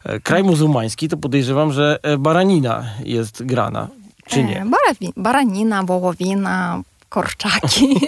E, 0.03 0.19
kraj 0.19 0.43
muzułmański, 0.43 1.09
to 1.09 1.17
podejrzewam, 1.17 1.73
że 1.73 1.99
e, 2.03 2.17
baranina 2.17 2.85
jest 3.03 3.43
grana, 3.43 3.87
czy 4.27 4.43
nie? 4.43 4.61
E, 4.61 4.65
barawi- 4.65 5.13
baranina, 5.17 5.83
wołowina, 5.83 6.81
korczaki. 7.09 7.99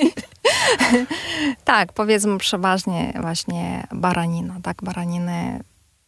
tak, 1.66 1.94
powiedzmy 1.94 2.38
przeważnie 2.38 3.14
właśnie 3.22 3.88
baranina, 3.92 4.56
tak, 4.64 4.84
baraniny 4.84 5.64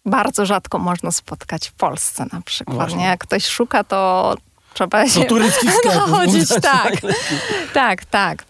bardzo 0.06 0.46
rzadko 0.46 0.80
można 0.80 1.12
spotkać 1.12 1.68
w 1.70 1.72
Polsce 1.74 2.26
na 2.34 2.42
przykład, 2.42 2.78
Właśnie. 2.78 2.98
nie? 2.98 3.06
Jak 3.06 3.20
ktoś 3.20 3.46
szuka, 3.46 3.84
to 3.84 4.36
trzeba 4.74 5.08
się 5.10 5.26
nachodzić, 5.86 6.50
tak, 6.62 7.04
najlepiej. 7.04 7.40
tak, 7.74 8.06
tak. 8.06 8.44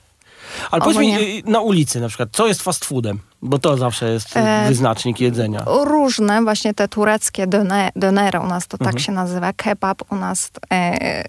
Ale 0.72 0.82
powiedz 0.82 1.00
mi, 1.00 1.16
Ogólnie- 1.16 1.28
y, 1.40 1.44
na 1.52 1.60
ulicy 1.60 2.00
na 2.00 2.08
przykład, 2.08 2.30
co 2.32 2.48
jest 2.48 2.62
fast 2.62 2.86
foodem? 2.86 3.20
Bo 3.42 3.60
to 3.60 3.78
zawsze 3.78 4.12
jest 4.12 4.38
E, 4.38 4.66
wyznacznik 4.68 5.20
jedzenia. 5.20 5.64
Różne, 5.84 6.42
właśnie 6.44 6.74
te 6.74 6.88
tureckie 6.88 7.48
done, 7.48 7.90
donery 7.96 8.40
u 8.40 8.48
nas 8.48 8.68
to 8.68 8.78
Mhm. 8.80 8.92
tak 8.96 9.02
się 9.04 9.12
nazywa, 9.12 9.54
kebab 9.54 10.02
u 10.12 10.16
nas, 10.16 10.52
e, 10.74 10.76
e, 10.76 11.26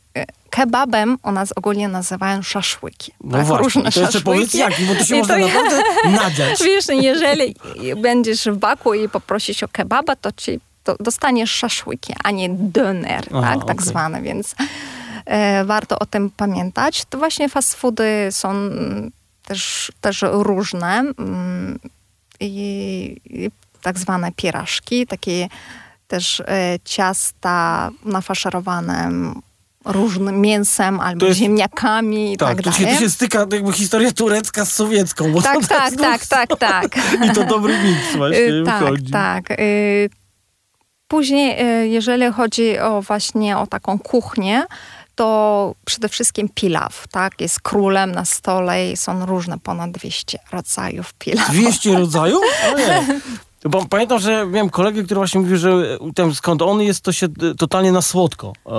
kebabem 0.51 1.19
u 1.25 1.33
nas 1.33 1.53
ogólnie 1.57 1.89
nazywają 1.89 2.43
szaszłyki. 2.43 3.13
No 3.25 3.37
tak, 3.39 3.47
właśnie, 3.47 3.65
różne 3.65 3.93
to 3.93 4.01
jeszcze 4.01 4.21
powiedz 4.21 4.55
jaki, 4.55 4.85
bo 4.85 4.95
tu 4.95 5.05
się 5.05 5.17
I 5.17 5.19
można 5.19 5.35
to 5.35 5.41
naprawdę 5.41 5.83
nadziać. 6.11 6.63
Wiesz, 6.67 6.85
jeżeli 6.89 7.57
będziesz 7.97 8.45
w 8.45 8.57
Baku 8.57 8.95
i 8.95 9.09
poprosisz 9.09 9.63
o 9.63 9.69
kebaba, 9.69 10.17
to 10.17 10.33
ci 10.33 10.61
to 10.85 10.97
dostaniesz 11.01 11.51
szaszłyki, 11.51 12.15
a 12.25 12.31
nie 12.31 12.49
doner, 12.51 13.25
Aha, 13.35 13.55
tak, 13.57 13.65
tak 13.67 13.83
zwane, 13.83 14.23
więc 14.23 14.55
warto 15.65 15.99
o 15.99 16.07
tym 16.07 16.31
pamiętać. 16.31 17.05
To 17.05 17.19
właśnie 17.19 17.49
fast 17.49 17.75
foody 17.75 18.29
są 18.31 18.51
mm, 18.51 19.11
też, 19.45 19.93
też 20.01 20.25
różne 20.31 20.99
mm, 21.19 21.79
i, 22.41 23.17
i 23.25 23.51
tak 23.83 23.99
zwane 23.99 24.33
pieraszki, 24.37 25.07
takie 25.07 25.49
też 26.09 26.41
e, 26.41 26.77
ciasta 26.85 27.91
nafaszerowane 28.05 29.11
różnym 29.85 30.41
mięsem 30.41 31.01
albo 31.01 31.27
jest- 31.27 31.39
ziemniakami 31.39 32.33
i 32.33 32.37
tak, 32.37 32.57
Tak, 32.57 32.65
tu 32.65 32.73
się, 32.73 32.83
dalej. 32.83 32.99
tu 32.99 33.05
się 33.05 33.11
styka 33.11 33.39
jakby 33.53 33.73
historia 33.73 34.13
turecka 34.13 34.65
z 34.65 34.73
sowiecką. 34.75 35.33
Bo 35.33 35.43
Tak, 35.43 35.61
to 35.61 35.67
tak, 35.69 35.95
tak, 35.97 36.27
tak, 36.27 36.59
tak. 36.59 36.97
I 37.27 37.31
to 37.35 37.45
dobry 37.45 37.79
miks 37.79 38.17
właśnie 38.17 38.39
Y, 38.41 38.65
Tak, 38.67 38.81
wychodzi. 38.83 39.13
tak. 39.13 39.51
Y, 39.51 40.11
Później, 41.09 41.83
y, 41.85 41.89
jeżeli 41.89 42.33
chodzi 42.33 42.79
o 42.79 43.03
właśnie 43.03 43.59
o 43.59 43.67
taką 43.67 43.99
kuchnię, 43.99 44.65
to 45.23 45.75
przede 45.85 46.09
wszystkim 46.09 46.49
pilaw, 46.55 47.09
tak? 47.11 47.41
Jest 47.41 47.61
królem 47.61 48.13
na 48.13 48.25
stole 48.25 48.91
i 48.91 48.97
są 48.97 49.27
różne, 49.27 49.59
ponad 49.59 49.91
200 49.91 50.39
rodzajów 50.53 51.13
pilaw. 51.15 51.51
200 51.51 51.99
rodzajów? 51.99 52.43
Bo 53.65 53.85
pamiętam, 53.91 54.19
że 54.19 54.47
miałem 54.47 54.71
kolegę, 54.71 55.03
który 55.03 55.19
właśnie 55.19 55.41
mówił, 55.41 55.57
że 55.57 55.71
e, 55.71 56.13
tam 56.15 56.35
skąd 56.35 56.63
on 56.63 56.81
jest, 56.83 57.01
to 57.01 57.13
się 57.13 57.27
e, 57.27 57.55
totalnie 57.55 57.93
na 57.93 58.03
słodko 58.03 58.53
e, 58.67 58.71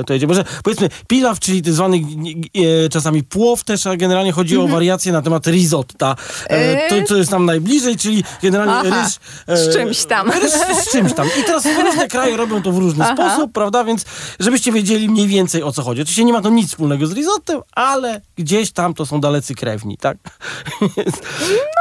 e, 0.00 0.04
to 0.04 0.12
jedzie. 0.12 0.26
Może 0.26 0.44
powiedzmy 0.64 0.88
pilaw, 1.08 1.40
czyli 1.40 1.62
tak 1.62 1.72
zwany 1.72 1.96
e, 1.96 2.88
czasami 2.88 3.22
płow 3.22 3.64
też, 3.64 3.86
a 3.86 3.96
generalnie 3.96 4.32
chodzi 4.32 4.54
Mhm. 4.54 4.70
o 4.70 4.74
wariacje 4.74 5.12
na 5.12 5.22
temat 5.22 5.46
risotta. 5.46 6.16
E, 6.48 6.88
to, 6.88 6.94
co 7.08 7.16
jest 7.16 7.30
nam 7.30 7.44
najbliżej, 7.46 7.96
czyli 7.96 8.24
generalnie 8.42 8.92
Aha, 8.92 9.04
ryż... 9.04 9.14
e, 9.46 9.56
z 9.56 9.72
czymś 9.76 10.04
tam. 10.04 10.30
Ryż 10.30 10.52
z 10.84 10.90
czymś 10.92 11.12
tam. 11.14 11.28
I 11.40 11.44
teraz 11.44 11.66
różne 11.84 12.08
kraje 12.16 12.36
robią 12.36 12.62
to 12.62 12.72
w 12.72 12.78
różny 12.78 13.04
Aha. 13.04 13.14
sposób, 13.14 13.52
prawda? 13.52 13.84
Więc 13.84 14.04
żebyście 14.40 14.72
wiedzieli 14.72 15.08
mniej 15.08 15.26
więcej 15.28 15.62
o 15.62 15.72
co 15.72 15.82
chodzi. 15.82 16.02
Oczywiście 16.02 16.24
nie 16.24 16.32
ma 16.32 16.40
to 16.42 16.50
nic 16.50 16.68
wspólnego 16.68 17.06
z 17.06 17.12
risottem, 17.12 17.60
ale 17.72 18.20
gdzieś 18.38 18.72
tam 18.72 18.94
to 18.94 19.06
są 19.06 19.20
dalecy 19.20 19.54
krewni, 19.54 19.96
tak? 19.98 20.16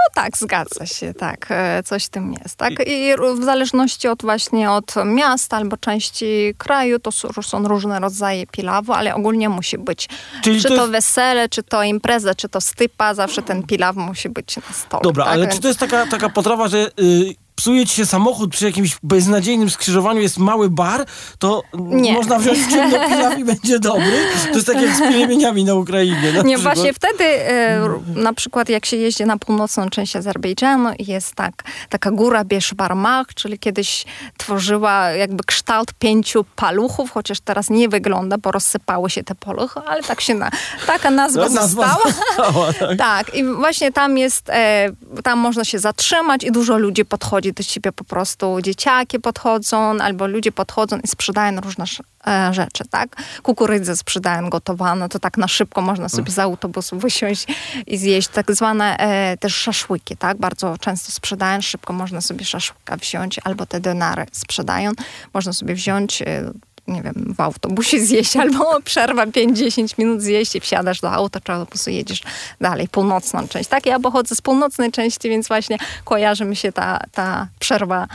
No 0.05 0.21
tak, 0.23 0.37
zgadza 0.37 0.85
się, 0.85 1.13
tak. 1.13 1.49
Coś 1.85 2.05
w 2.05 2.09
tym 2.09 2.33
jest, 2.33 2.44
tak. 2.55 2.73
I 2.87 3.11
w 3.39 3.43
zależności 3.43 4.07
od 4.07 4.21
właśnie 4.21 4.71
od 4.71 4.93
miasta 5.05 5.57
albo 5.57 5.77
części 5.77 6.53
kraju, 6.57 6.99
to 6.99 7.11
są 7.41 7.67
różne 7.67 7.99
rodzaje 7.99 8.47
pilawu, 8.47 8.93
ale 8.93 9.15
ogólnie 9.15 9.49
musi 9.49 9.77
być. 9.77 10.09
Czyli 10.43 10.61
czy 10.61 10.67
to 10.67 10.75
to, 10.75 10.81
jest- 10.81 10.91
wesele, 10.91 11.49
czy 11.49 11.63
to 11.63 11.83
impreza, 11.83 12.35
czy 12.35 12.49
to 12.49 12.61
stypa, 12.61 13.13
zawsze 13.13 13.41
ten 13.41 13.63
pilaw 13.63 13.95
musi 13.95 14.29
być 14.29 14.57
na 14.57 14.73
stole. 14.73 15.01
Dobra, 15.03 15.23
tak? 15.25 15.33
ale 15.33 15.41
Więc- 15.41 15.55
czy 15.55 15.61
to 15.61 15.67
jest 15.67 15.79
taka, 15.79 16.05
taka 16.07 16.29
potrawa, 16.29 16.67
że 16.67 16.77
y, 16.99 17.35
psuje 17.55 17.85
ci 17.85 17.95
się 17.95 18.05
samochód 18.05 18.51
przy 18.51 18.65
jakimś 18.65 18.97
beznadziejnym 19.03 19.69
skrzyżowaniu, 19.69 20.21
jest 20.21 20.37
mały 20.37 20.69
bar, 20.69 21.05
to 21.39 21.61
Nie. 21.73 22.13
można 22.13 22.39
wziąć 22.39 22.59
czynny 22.71 22.99
pilaw 23.09 23.39
i 23.39 23.43
będzie 23.45 23.79
dobry? 23.79 24.17
To 24.49 24.53
jest 24.55 24.67
tak 24.67 24.81
jak 24.81 24.95
z 24.95 24.99
pielemieniami 24.99 25.63
na 25.63 25.73
Ukrainie. 25.75 26.15
Na 26.33 26.41
Nie, 26.41 26.55
przykład. 26.55 26.61
właśnie 26.75 26.93
wtedy 26.93 27.23
r- 27.23 27.91
na 28.15 28.33
przykład 28.33 28.69
jak 28.69 28.85
się 28.85 28.97
jeździ 28.97 29.25
na 29.25 29.37
północną 29.37 29.89
część 29.89 30.15
Azerbejdżanu 30.15 30.89
i 30.99 31.05
jest 31.05 31.35
tak, 31.35 31.53
taka 31.89 32.11
góra 32.11 32.43
Bieszbarmach, 32.43 33.27
czyli 33.35 33.59
kiedyś 33.59 34.05
tworzyła 34.37 35.09
jakby 35.09 35.43
kształt 35.43 35.93
pięciu 35.99 36.45
paluchów, 36.55 37.11
chociaż 37.11 37.39
teraz 37.39 37.69
nie 37.69 37.89
wygląda, 37.89 38.37
bo 38.37 38.51
rozsypały 38.51 39.09
się 39.09 39.23
te 39.23 39.35
paluchy, 39.35 39.79
ale 39.87 40.03
tak 40.03 40.21
się 40.21 40.33
na, 40.33 40.49
taka 40.87 41.11
nazwa, 41.11 41.45
No, 41.45 41.49
nazwa 41.55 41.87
została. 41.87 42.13
została, 42.37 42.73
tak. 42.73 42.97
Tak, 42.97 43.35
i 43.35 43.43
właśnie 43.43 43.91
tam 43.91 44.17
jest, 44.17 44.49
e, 44.49 44.89
tam 45.23 45.39
można 45.39 45.65
się 45.65 45.79
zatrzymać 45.79 46.43
i 46.43 46.51
dużo 46.51 46.77
ludzi 46.77 47.05
podchodzi 47.05 47.44
do 47.53 47.63
ciebie 47.63 47.91
po 47.91 48.03
prostu. 48.03 48.57
Dzieciaki 48.61 49.19
podchodzą, 49.19 49.97
albo 50.01 50.27
ludzie 50.27 50.51
podchodzą 50.51 50.99
i 51.03 51.07
sprzedają 51.07 51.61
różne 51.61 51.85
e, 52.27 52.53
rzeczy, 52.53 52.83
tak? 52.89 53.15
Kukurydzę 53.43 53.97
sprzedają 53.97 54.49
gotowaną, 54.49 55.09
to 55.09 55.19
tak 55.19 55.37
na 55.37 55.47
szybko 55.47 55.81
można 55.81 56.09
sobie 56.09 56.31
z 56.31 56.39
autobusu 56.39 56.99
wysiąść 57.05 57.47
i 57.87 57.97
zjeść. 57.97 58.27
Tak 58.27 58.51
zwane 58.51 58.97
e, 58.97 59.37
też 59.37 59.55
szaszłyki, 59.55 60.17
tak? 60.17 60.37
Bardzo 60.37 60.77
często 60.77 61.11
sprzedają, 61.11 61.61
szybko 61.61 61.93
można 61.93 62.21
sobie 62.21 62.45
szaszłyka 62.45 62.97
wziąć, 62.97 63.39
albo 63.43 63.65
te 63.65 63.79
denary 63.79 64.25
sprzedają. 64.31 64.91
Można 65.33 65.53
sobie 65.53 65.75
wziąć... 65.75 66.21
E, 66.21 66.51
nie 66.87 67.01
wiem, 67.01 67.33
w 67.37 67.41
autobusie 67.41 67.99
zjeść, 68.05 68.37
albo 68.37 68.81
przerwa 68.81 69.25
5-10 69.25 69.99
minut 69.99 70.21
zjeść 70.21 70.55
i 70.55 70.59
wsiadasz 70.59 71.01
do 71.01 71.11
auta, 71.11 71.39
czy 71.39 71.51
autobusu 71.51 71.89
jedziesz 71.89 72.21
dalej, 72.61 72.87
północną 72.87 73.47
część. 73.47 73.69
Tak, 73.69 73.85
ja 73.85 73.99
pochodzę 73.99 74.35
z 74.35 74.41
północnej 74.41 74.91
części, 74.91 75.29
więc 75.29 75.47
właśnie 75.47 75.77
kojarzy 76.03 76.45
mi 76.45 76.55
się 76.55 76.71
ta, 76.71 76.99
ta 77.11 77.47
przerwa, 77.59 78.07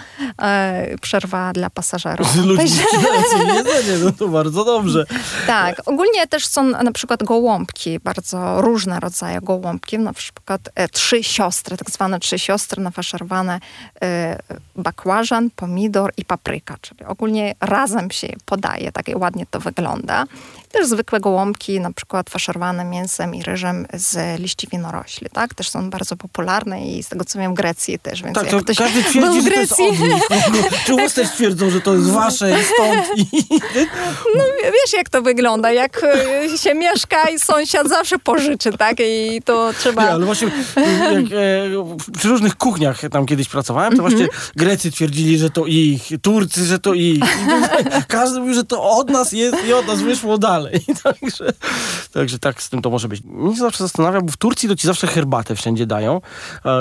e, 0.42 0.98
przerwa 1.00 1.52
dla 1.52 1.70
pasażerów. 1.70 2.30
Z 2.30 2.36
ludźmi 2.36 2.70
jedzenie, 3.56 3.98
no 4.04 4.12
to 4.12 4.28
bardzo 4.38 4.64
dobrze. 4.64 5.06
tak, 5.46 5.82
ogólnie 5.86 6.26
też 6.26 6.46
są 6.46 6.64
na 6.64 6.92
przykład 6.92 7.22
gołąbki, 7.22 8.00
bardzo 8.00 8.62
różne 8.62 9.00
rodzaje 9.00 9.40
gołąbki, 9.40 9.98
na 9.98 10.12
przykład 10.12 10.60
e, 10.74 10.88
trzy 10.88 11.22
siostry, 11.22 11.76
tak 11.76 11.90
zwane 11.90 12.20
trzy 12.20 12.38
siostry 12.38 12.82
nafaszerowane 12.82 13.60
e, 14.02 14.38
bakłażan, 14.76 15.50
pomidor 15.56 16.12
i 16.16 16.24
papryka, 16.24 16.76
czyli 16.80 17.04
ogólnie 17.04 17.54
razem 17.60 18.10
się 18.10 18.28
podaje, 18.60 18.92
tak 18.92 19.08
ładnie 19.16 19.46
to 19.50 19.60
wygląda. 19.60 20.24
Też 20.72 20.86
zwykłe 20.86 21.20
gołąbki, 21.20 21.80
na 21.80 21.92
przykład 21.92 22.30
faszerowane 22.30 22.84
mięsem 22.84 23.34
i 23.34 23.42
ryżem 23.42 23.86
z 23.94 24.40
liści 24.40 24.68
winorośli, 24.72 25.26
tak? 25.32 25.54
Też 25.54 25.68
są 25.68 25.90
bardzo 25.90 26.16
popularne 26.16 26.86
i 26.86 27.02
z 27.02 27.08
tego 27.08 27.24
co 27.24 27.38
wiem 27.38 27.52
w 27.52 27.56
Grecji 27.56 27.98
też, 27.98 28.22
więc 28.22 28.34
Tak, 28.34 28.44
jak 28.44 28.52
to 28.52 28.60
ktoś 28.60 28.76
każdy 28.76 29.02
twierdzi, 29.02 29.40
w 29.40 29.44
że 29.44 29.50
to 29.50 29.60
jest 29.60 29.72
Grecji, 29.76 29.88
od 29.88 29.98
nich. 30.08 30.22
Czy 30.86 30.94
u 30.94 30.96
was 30.96 31.14
też 31.14 31.28
twierdzą, 31.30 31.70
że 31.70 31.80
to 31.80 31.94
jest 31.94 32.10
wasze 32.10 32.50
i 32.60 32.64
stąd 32.64 33.18
i... 33.18 33.44
No 34.36 34.44
wiesz 34.64 34.92
jak 34.92 35.08
to 35.08 35.22
wygląda, 35.22 35.72
jak 35.72 36.04
e, 36.04 36.58
się 36.58 36.74
mieszka 36.74 37.28
i 37.28 37.38
sąsiad 37.38 37.88
zawsze 37.88 38.18
pożyczy, 38.18 38.72
tak? 38.72 38.96
I 39.00 39.42
to 39.44 39.70
trzeba... 39.78 40.02
Nie, 40.04 40.10
ale 40.10 40.26
właśnie 40.26 40.48
jak, 40.76 41.24
e, 41.32 42.12
przy 42.18 42.28
różnych 42.28 42.56
kuchniach 42.56 43.00
tam 43.12 43.26
kiedyś 43.26 43.48
pracowałem, 43.48 43.96
to 43.96 44.02
właśnie 44.02 44.24
Mhm. 44.24 44.42
Grecy 44.56 44.90
twierdzili, 44.90 45.38
że 45.38 45.50
to 45.50 45.66
ich, 45.66 46.02
Turcy, 46.22 46.64
że 46.64 46.78
to 46.78 46.94
ich. 46.94 47.20
Tak, 47.60 48.06
Każdy 48.16 48.40
mówił, 48.40 48.54
że 48.54 48.64
to 48.64 48.82
od 48.90 49.10
nas 49.10 49.32
jest 49.32 49.64
i 49.68 49.72
od 49.72 49.86
nas 49.86 50.00
wyszło 50.00 50.38
dalej. 50.38 50.59
Także, 51.02 51.52
także 52.12 52.38
tak 52.38 52.62
z 52.62 52.70
tym 52.70 52.82
to 52.82 52.90
może 52.90 53.08
być. 53.08 53.22
Mnie 53.24 53.54
się 53.54 53.60
zawsze 53.60 53.84
zastanawia, 53.84 54.20
bo 54.20 54.32
w 54.32 54.36
Turcji 54.36 54.68
to 54.68 54.76
ci 54.76 54.86
zawsze 54.86 55.06
herbatę 55.06 55.56
wszędzie 55.56 55.86
dają. 55.86 56.20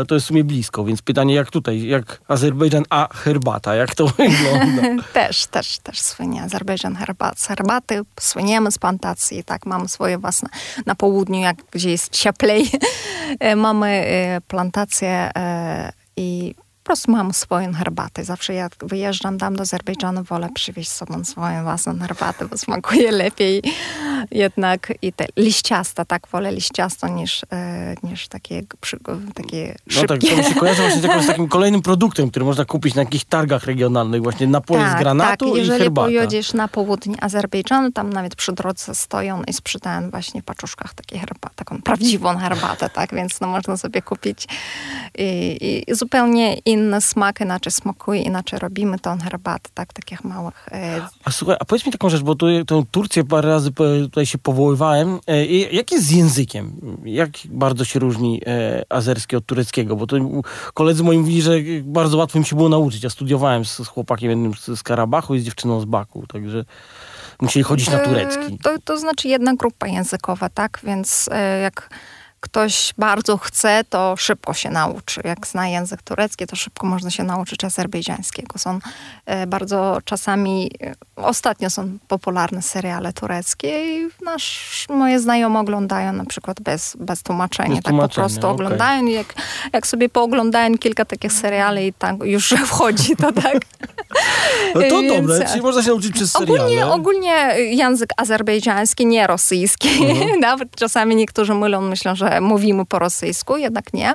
To 0.08 0.16
jest 0.16 0.26
w 0.26 0.28
sumie 0.28 0.44
blisko, 0.44 0.84
więc 0.84 1.02
pytanie 1.02 1.36
jak 1.36 1.52
tutaj, 1.52 1.88
jak 1.88 2.22
Azerbejdżan, 2.28 2.84
a 2.90 3.08
herbata, 3.14 3.76
jak 3.76 3.96
to 3.96 4.08
wygląda? 4.18 5.04
Też, 5.14 5.46
też, 5.46 5.78
też 5.78 6.00
słynie 6.02 6.44
Azerbejdżan 6.44 6.96
herbat, 6.96 7.40
z 7.40 7.48
herbaty, 7.48 8.02
słyniemy 8.20 8.72
z 8.72 8.78
plantacji, 8.78 9.44
tak, 9.44 9.66
mamy 9.66 9.90
swoje 9.90 10.18
własne. 10.18 10.50
Na 10.86 10.96
południu, 10.96 11.40
jak 11.40 11.58
gdzie 11.72 11.90
jest 11.90 12.10
cieplej, 12.10 12.72
e, 13.40 13.56
mamy 13.56 13.88
e, 13.88 14.42
plantacje 14.42 15.32
e, 15.36 15.92
i 16.18 16.56
prostu 16.90 17.12
mam 17.12 17.34
swoją 17.34 17.74
herbatę. 17.74 18.24
Zawsze 18.24 18.54
jak 18.54 18.72
wyjeżdżam 18.82 19.38
tam 19.38 19.56
do 19.56 19.62
Azerbejdżanu, 19.62 20.24
wolę 20.24 20.50
przywieźć 20.54 20.90
z 20.90 20.96
sobą 20.96 21.24
swoją 21.24 21.64
własną 21.64 22.00
herbatę, 22.00 22.48
bo 22.48 22.58
smakuje 22.58 23.12
lepiej 23.24 23.62
jednak 24.32 24.94
i 25.02 25.14
te 25.14 25.26
liściasta, 25.38 26.06
tak, 26.06 26.28
wolę 26.28 26.52
liściasto 26.52 27.08
niż, 27.08 27.42
e, 27.52 27.96
niż 28.04 28.28
takie, 28.28 28.62
przy, 28.82 28.98
takie 29.36 29.76
No 29.96 30.02
tak, 30.02 30.22
szybkie. 30.22 30.30
to 30.30 30.38
mi 30.38 30.44
się 30.44 30.56
kojarzy 30.56 30.82
właśnie 30.82 31.24
z 31.24 31.28
takim 31.28 31.48
kolejnym 31.56 31.82
produktem, 31.82 32.30
który 32.30 32.46
można 32.46 32.66
kupić 32.66 32.96
na 32.96 33.02
jakichś 33.02 33.24
targach 33.24 33.64
regionalnych, 33.64 34.24
właśnie 34.24 34.48
napoje 34.48 34.90
z 34.92 35.00
granatu 35.00 35.46
tak. 35.46 35.56
i 35.56 35.58
Jeżeli 35.58 35.80
herbata. 35.80 36.08
pojedziesz 36.08 36.54
na 36.54 36.68
południe 36.68 37.24
Azerbejdżanu, 37.24 37.92
tam 37.92 38.14
nawet 38.14 38.36
przy 38.36 38.52
drodze 38.54 38.96
stoją 38.96 39.44
i 39.44 39.54
sprzedają 39.54 40.10
właśnie 40.10 40.42
w 40.42 40.46
paczuszkach 40.46 40.94
takie 40.94 41.20
herbatę, 41.20 41.56
taką 41.56 41.82
prawdziwą 41.82 42.38
herbatę, 42.38 42.90
tak, 42.90 43.14
więc 43.16 43.42
no 43.42 43.48
można 43.48 43.78
sobie 43.78 44.02
kupić 44.02 44.48
i, 45.18 45.84
i 45.90 45.96
zupełnie 45.96 46.54
inny 46.58 46.79
smak, 47.00 47.42
inaczej 47.42 47.72
smakuje, 47.72 48.22
inaczej 48.22 48.60
robimy 48.60 49.00
tą 49.00 49.18
herbatę, 49.18 49.70
tak, 49.74 49.94
takich 49.94 50.24
małych 50.24 50.68
e, 50.72 51.02
A 51.26 51.32
słuchaj, 51.32 51.58
a 51.60 51.66
powiedz 51.66 51.86
mi 51.86 51.92
taką 51.92 52.10
rzecz, 52.10 52.22
bo 52.22 52.36
tu, 52.36 52.46
tą 52.66 52.86
Turcję 52.86 53.24
parę 53.24 53.50
razy 53.50 53.72
po- 53.72 53.84
tutaj 54.02 54.26
się 54.26 54.38
powoływałem. 54.38 55.20
E, 55.28 55.46
jak 55.46 55.92
jest 55.92 56.06
z 56.06 56.12
językiem? 56.12 56.74
Jak 57.06 57.30
bardzo 57.46 57.86
się 57.86 58.00
różni 58.00 58.42
e, 58.46 58.84
azerski 58.90 59.36
od 59.36 59.46
tureckiego? 59.46 59.96
Bo 59.96 60.08
to 60.08 60.18
koledzy 60.74 61.04
moi 61.04 61.18
mówili, 61.18 61.42
że 61.42 61.52
bardzo 61.84 62.18
łatwo 62.18 62.38
im 62.38 62.46
się 62.46 62.56
było 62.56 62.70
nauczyć. 62.70 63.04
Ja 63.04 63.10
studiowałem 63.10 63.66
z, 63.66 63.78
z 63.78 63.88
chłopakiem 63.88 64.30
jednym 64.30 64.54
z, 64.56 64.80
z 64.80 64.84
Karabachu 64.84 65.36
i 65.36 65.40
z 65.40 65.44
dziewczyną 65.44 65.82
z 65.82 65.86
Baku, 65.86 66.28
także 66.28 66.66
musieli 67.42 67.64
chodzić 67.64 67.90
na 67.90 68.02
E, 68.02 68.06
turecki. 68.06 68.58
To, 68.58 68.76
to 68.84 68.98
znaczy 68.98 69.28
jedna 69.28 69.56
grupa 69.56 69.88
językowa, 69.88 70.50
tak? 70.50 70.80
Więc 70.84 71.30
e, 71.32 71.60
jak 71.60 71.90
ktoś 72.40 72.94
bardzo 72.98 73.38
chce, 73.38 73.84
to 73.90 74.16
szybko 74.18 74.54
się 74.54 74.70
nauczy. 74.70 75.22
Jak 75.24 75.48
zna 75.48 75.68
język 75.68 76.02
turecki, 76.02 76.48
to 76.48 76.56
szybko 76.56 76.88
można 76.88 77.12
się 77.12 77.24
nauczyć 77.24 77.64
azerbejdżańskiego. 77.64 78.60
Są 78.60 78.80
e, 79.26 79.48
bardzo 79.48 79.98
czasami, 80.06 80.72
e, 80.84 80.94
ostatnio 81.16 81.70
są 81.70 81.98
popularne 82.08 82.62
seriale 82.62 83.14
tureckie 83.14 83.98
i 83.98 84.10
nasz, 84.26 84.86
moje 84.90 85.20
znajome 85.20 85.60
oglądają 85.60 86.14
na 86.14 86.26
przykład 86.26 86.62
bez, 86.62 86.96
bez 87.00 87.24
tłumaczenia. 87.24 87.76
Bez 87.76 87.84
tak 87.84 87.96
po 87.96 88.10
prostu 88.10 88.40
okej. 88.40 88.52
oglądają. 88.52 89.06
i 89.06 89.12
Jak, 89.12 89.34
jak 89.74 89.88
sobie 89.88 90.10
pooglądają 90.10 90.78
kilka 90.78 91.06
takich 91.06 91.34
seriali 91.34 91.88
i 91.88 91.94
tak 91.94 92.16
już 92.24 92.50
wchodzi 92.72 93.16
to 93.16 93.32
tak. 93.32 93.58
No 94.76 94.82
to 94.90 95.02
więc- 95.02 95.14
dobre, 95.14 95.46
czyli 95.46 95.62
można 95.62 95.84
się 95.84 95.90
nauczyć 95.90 96.14
przez 96.14 96.32
seriale. 96.32 96.62
Ogólnie, 96.62 96.88
ogólnie 96.88 97.36
język 97.58 98.10
azerbejdżański, 98.18 99.06
nie 99.06 99.28
rosyjski. 99.28 99.90
Mhm. 100.06 100.40
Nawet 100.50 100.76
czasami 100.76 101.16
niektórzy 101.16 101.54
mylą, 101.54 101.82
myślą, 101.82 102.16
że 102.16 102.29
mówimy 102.42 102.86
po 102.86 103.00
rosyjsku, 103.00 103.58
jednak 103.58 103.94
nie. 103.94 104.14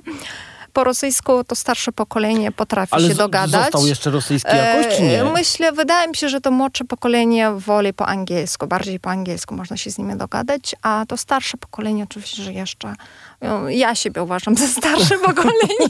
Po 0.73 0.85
rosyjsku 0.85 1.45
to 1.45 1.55
starsze 1.55 1.93
pokolenie 1.93 2.53
potrafi 2.53 2.93
Ale 2.95 3.09
się 3.09 3.15
dogadać. 3.15 3.63
został 3.63 3.87
jeszcze 3.87 4.11
rosyjski 4.11 4.51
jakoś, 4.57 4.97
czy 4.97 5.03
nie? 5.03 5.23
E, 5.23 5.33
Myślę, 5.33 5.73
wydaje 5.73 6.09
mi 6.09 6.17
się, 6.17 6.29
że 6.29 6.41
to 6.41 6.51
młodsze 6.51 6.85
pokolenie 6.85 7.51
woli 7.51 7.93
po 7.93 8.07
angielsku, 8.07 8.67
bardziej 8.67 9.01
po 9.01 9.11
angielsku 9.11 9.55
można 9.55 9.77
się 9.77 9.91
z 9.91 9.99
nimi 9.99 10.17
dogadać, 10.17 10.75
a 10.83 11.05
to 11.09 11.17
starsze 11.17 11.57
pokolenie 11.57 12.03
oczywiście, 12.05 12.43
że 12.43 12.53
jeszcze, 12.53 12.95
no, 13.43 13.69
ja 13.69 13.95
siebie 13.95 14.23
uważam 14.23 14.57
za 14.57 14.67
starsze 14.67 15.19
pokolenie. 15.27 15.89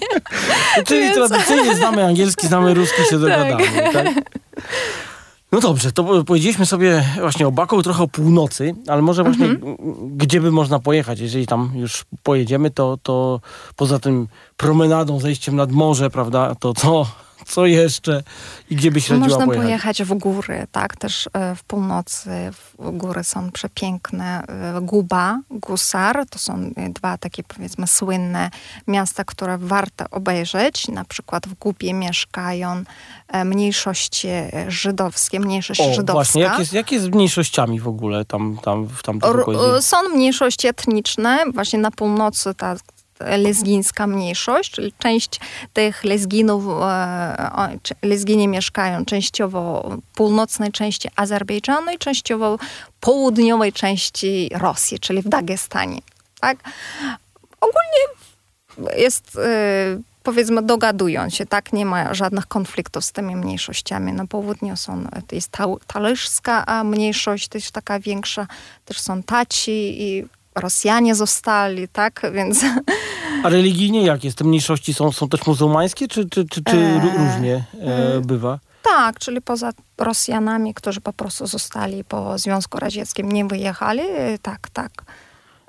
Czyli 0.86 1.00
Więc- 1.00 1.14
tradycyjnie 1.14 1.76
znamy 1.76 2.04
angielski, 2.04 2.46
znamy 2.46 2.74
ruski, 2.74 3.02
się 3.10 3.18
dogadamy. 3.20 3.64
Tak. 3.92 4.06
No 5.54 5.60
dobrze, 5.60 5.92
to 5.92 6.24
powiedzieliśmy 6.24 6.66
sobie 6.66 7.04
właśnie 7.20 7.46
o 7.48 7.52
Baku, 7.52 7.82
trochę 7.82 8.02
o 8.02 8.08
północy, 8.08 8.74
ale 8.88 9.02
może 9.02 9.22
właśnie 9.22 9.46
Mhm. 9.46 9.76
gdzie 10.16 10.40
by 10.40 10.50
można 10.50 10.78
pojechać? 10.78 11.20
Jeżeli 11.20 11.46
tam 11.46 11.70
już 11.74 12.04
pojedziemy, 12.22 12.70
to, 12.70 12.98
to 13.02 13.40
poza 13.76 13.98
tym 13.98 14.28
promenadą, 14.56 15.20
zejściem 15.20 15.56
nad 15.56 15.72
morze, 15.72 16.10
prawda, 16.10 16.54
to 16.54 16.74
co, 16.74 17.06
co 17.46 17.66
jeszcze 17.66 18.22
i 18.70 18.76
gdzie 18.76 18.90
byś 18.90 19.10
radziła 19.10 19.28
Można 19.28 19.46
pojechać? 19.46 19.64
pojechać 19.64 20.02
w 20.02 20.14
góry, 20.14 20.66
tak, 20.72 20.96
też 20.96 21.28
e, 21.32 21.56
w 21.56 21.64
północy 21.64 22.30
w 22.78 22.90
góry 22.96 23.24
są 23.24 23.50
przepiękne. 23.50 24.42
E, 24.46 24.80
Guba, 24.80 25.40
Gusar, 25.50 26.26
to 26.30 26.38
są 26.38 26.70
e, 26.76 26.88
dwa 26.90 27.18
takie 27.18 27.42
powiedzmy 27.42 27.86
słynne 27.86 28.50
miasta, 28.86 29.24
które 29.24 29.58
warto 29.58 30.04
obejrzeć. 30.10 30.88
Na 30.88 31.04
przykład 31.04 31.46
w 31.46 31.54
Gubie 31.54 31.94
mieszkają 31.94 32.84
mniejszości 33.44 34.28
żydowskie, 34.68 35.40
mniejszość 35.40 35.80
O, 35.80 35.94
żydowska. 35.94 36.12
właśnie, 36.12 36.42
jak 36.42 36.58
jest, 36.58 36.72
jak 36.72 36.92
jest 36.92 37.04
z 37.04 37.08
mniejszościami 37.08 37.80
w 37.80 37.88
ogóle 37.88 38.24
tam, 38.24 38.58
tam 38.62 38.86
w 38.86 39.02
tamtym 39.02 39.30
Są 39.80 39.96
mniejszości 40.14 40.68
etniczne, 40.68 41.44
właśnie 41.54 41.78
na 41.78 41.90
północy 41.90 42.54
ta 42.54 42.76
lezgińska 43.20 44.06
mniejszość, 44.06 44.70
czyli 44.70 44.92
część 44.98 45.40
tych 45.72 46.04
lezginów, 46.04 46.64
e, 46.82 47.78
lezgini 48.02 48.48
mieszkają 48.48 49.04
częściowo 49.04 49.90
w 49.90 50.16
północnej 50.16 50.72
części 50.72 51.08
Azerbejdżanu 51.16 51.92
i 51.92 51.98
częściowo 51.98 52.58
południowej 53.00 53.72
części 53.72 54.50
Rosji, 54.52 55.00
czyli 55.00 55.22
w 55.22 55.28
Dagestanie. 55.28 55.98
Tak? 56.40 56.58
Ogólnie 57.60 58.24
jest, 58.96 59.38
e, 59.38 60.00
powiedzmy, 60.22 60.62
dogadują 60.62 61.30
się, 61.30 61.46
tak? 61.46 61.72
Nie 61.72 61.86
ma 61.86 62.14
żadnych 62.14 62.46
konfliktów 62.46 63.04
z 63.04 63.12
tymi 63.12 63.36
mniejszościami. 63.36 64.12
Na 64.12 64.26
południu 64.26 64.76
są, 64.76 65.04
to 65.26 65.34
jest 65.34 65.48
ta, 65.48 65.66
talyszska 65.86 66.84
mniejszość, 66.84 67.48
też 67.48 67.70
taka 67.70 68.00
większa, 68.00 68.46
też 68.84 69.00
są 69.00 69.22
Taci 69.22 70.02
i 70.02 70.24
Rosjanie 70.54 71.14
zostali, 71.14 71.88
tak? 71.88 72.22
Więc 72.34 72.60
A 73.44 73.48
religijnie 73.48 74.02
jak 74.02 74.24
jest? 74.24 74.38
Te 74.38 74.44
mniejszości 74.44 74.94
są, 74.94 75.12
są 75.12 75.28
też 75.28 75.46
muzułmańskie, 75.46 76.08
czy, 76.08 76.28
czy, 76.28 76.44
czy, 76.48 76.62
czy 76.64 76.76
Eee, 76.76 77.00
ró- 77.00 77.18
różnie 77.18 77.64
e, 77.80 78.20
bywa? 78.20 78.58
tak, 78.82 79.18
czyli 79.18 79.40
poza 79.40 79.70
Rosjanami, 79.98 80.74
którzy 80.74 81.00
po 81.00 81.12
prostu 81.12 81.46
zostali 81.46 82.04
po 82.04 82.38
Związku 82.38 82.78
Radzieckim, 82.78 83.32
nie 83.32 83.44
wyjechali, 83.44 84.02
tak, 84.42 84.68
tak. 84.72 84.90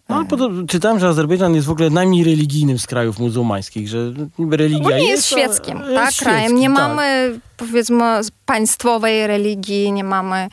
No, 0.09 0.15
ale 0.15 0.25
podobno, 0.25 0.67
czytałem, 0.67 0.99
że 0.99 1.07
Azerbejdżan 1.07 1.55
jest 1.55 1.67
w 1.67 1.71
ogóle 1.71 1.89
najmniej 1.89 2.23
religijnym 2.23 2.79
z 2.79 2.87
krajów 2.87 3.19
muzułmańskich, 3.19 3.87
że 3.87 3.97
niby 4.39 4.57
religia 4.57 4.79
Ogólnie 4.79 5.09
jest, 5.09 5.09
jest 5.09 5.27
świeckim, 5.27 5.81
tak, 5.95 6.13
krajem. 6.15 6.55
Nie 6.55 6.67
tak. 6.67 6.75
mamy, 6.75 7.39
powiedzmy, 7.57 8.21
państwowej 8.45 9.27
religii, 9.27 9.91
nie 9.91 10.03
mamy, 10.03 10.47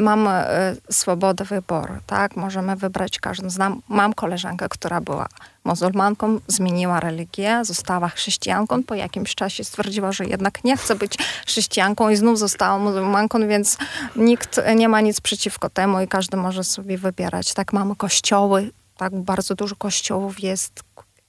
mamy 0.00 0.30
e, 0.30 0.76
swobodę 0.90 1.44
wyboru, 1.44 1.94
tak, 2.06 2.36
możemy 2.36 2.76
wybrać 2.76 3.18
każdą. 3.18 3.50
Znam, 3.50 3.82
mam 3.88 4.12
koleżankę, 4.12 4.68
która 4.68 5.00
była 5.00 5.26
muzułmanką, 5.64 6.40
zmieniła 6.46 7.00
religię, 7.00 7.64
została 7.64 8.08
chrześcijanką, 8.08 8.82
po 8.82 8.94
jakimś 8.94 9.34
czasie 9.34 9.64
stwierdziła, 9.64 10.12
że 10.12 10.24
jednak 10.24 10.64
nie 10.64 10.76
chce 10.76 10.94
być 10.94 11.18
chrześcijanką 11.46 12.08
i 12.08 12.16
znów 12.16 12.38
została 12.38 12.78
muzułmanką, 12.78 13.48
więc 13.48 13.78
nikt 14.16 14.60
nie 14.76 14.88
ma 14.88 15.00
nic 15.00 15.20
przeciwko 15.20 15.70
temu 15.70 16.00
i 16.00 16.08
każdy 16.08 16.36
może 16.36 16.64
sobie 16.64 16.98
wybierać. 16.98 17.54
Tak, 17.54 17.72
mamy 17.72 17.96
kościoły, 17.96 18.70
tak, 18.96 19.16
bardzo 19.16 19.54
dużo 19.54 19.76
kościołów 19.76 20.40
jest, 20.40 20.82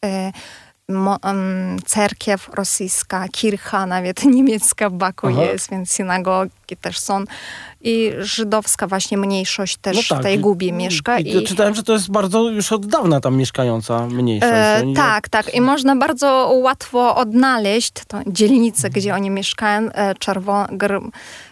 e, 0.06 0.32
mo, 0.90 1.18
cerkiew 1.86 2.50
rosyjska, 2.54 3.28
kircha, 3.28 3.86
nawet 3.86 4.26
niemiecka 4.26 4.90
w 4.90 4.94
Baku 4.94 5.28
Aha. 5.28 5.44
jest, 5.44 5.70
więc 5.70 5.92
synagogi 5.92 6.61
też 6.78 7.00
są. 7.00 7.24
I 7.84 8.12
żydowska 8.20 8.88
właśnie 8.88 9.18
mniejszość 9.18 9.78
też 9.78 10.10
w 10.10 10.22
tej 10.24 10.36
i- 10.36 10.40
Gubie 10.40 10.72
mieszka. 10.72 11.20
I, 11.20 11.34
to 11.34 11.42
czytałem, 11.42 11.76
że 11.76 11.84
to 11.84 11.94
jest 11.94 12.12
bardzo 12.12 12.50
już 12.50 12.72
od 12.72 12.86
dawna 12.86 13.22
tam 13.22 13.36
mieszkająca 13.36 14.08
mniejszość. 14.08 14.52
E, 14.54 14.84
tak, 14.96 15.30
tak. 15.30 15.54
I 15.54 15.62
można 15.62 15.96
bardzo 15.96 16.52
łatwo 16.56 17.16
odnaleźć 17.16 17.92
to 18.08 18.18
dzielnice, 18.28 18.90
gdzie 18.90 19.16
oni 19.16 19.30
mieszkają. 19.30 19.90
E, 19.92 20.14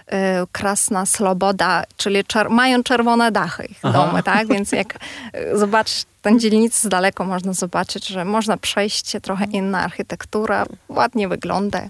e, 0.08 0.46
Krasna 0.52 1.06
Sloboda, 1.06 1.84
czyli 1.98 2.26
czer, 2.26 2.50
mają 2.50 2.84
czerwone 2.84 3.32
dachy 3.32 3.66
ich 3.66 3.80
Aha. 3.84 4.06
domy, 4.06 4.24
tak? 4.24 4.48
Więc 4.48 4.72
jak 4.72 5.00
e, 5.34 5.58
zobaczysz 5.58 6.04
tę 6.22 6.38
dzielnicę 6.38 6.88
z 6.88 6.92
daleko, 6.92 7.24
można 7.24 7.54
zobaczyć, 7.54 8.08
że 8.08 8.26
można 8.26 8.58
przejść 8.58 9.12
trochę 9.22 9.46
inna 9.46 9.80
architektura, 9.80 10.66
ładnie 10.90 11.28
wygląda. 11.28 11.82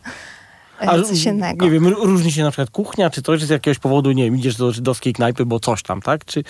E, 0.79 1.03
coś 1.03 1.23
innego. 1.23 1.65
Nie 1.65 1.71
wiem, 1.71 1.87
różni 1.87 2.31
się 2.31 2.43
na 2.43 2.51
przykład 2.51 2.69
kuchnia, 2.69 3.09
czy 3.09 3.21
coś, 3.21 3.39
czy 3.39 3.45
z 3.45 3.49
jakiegoś 3.49 3.79
powodu, 3.79 4.11
nie 4.11 4.23
wiem, 4.23 4.35
idziesz 4.35 4.55
do 4.55 4.71
żydowskiej 4.71 5.13
knajpy, 5.13 5.45
bo 5.45 5.59
coś 5.59 5.83
tam, 5.83 6.01
tak? 6.01 6.25
Czy, 6.25 6.43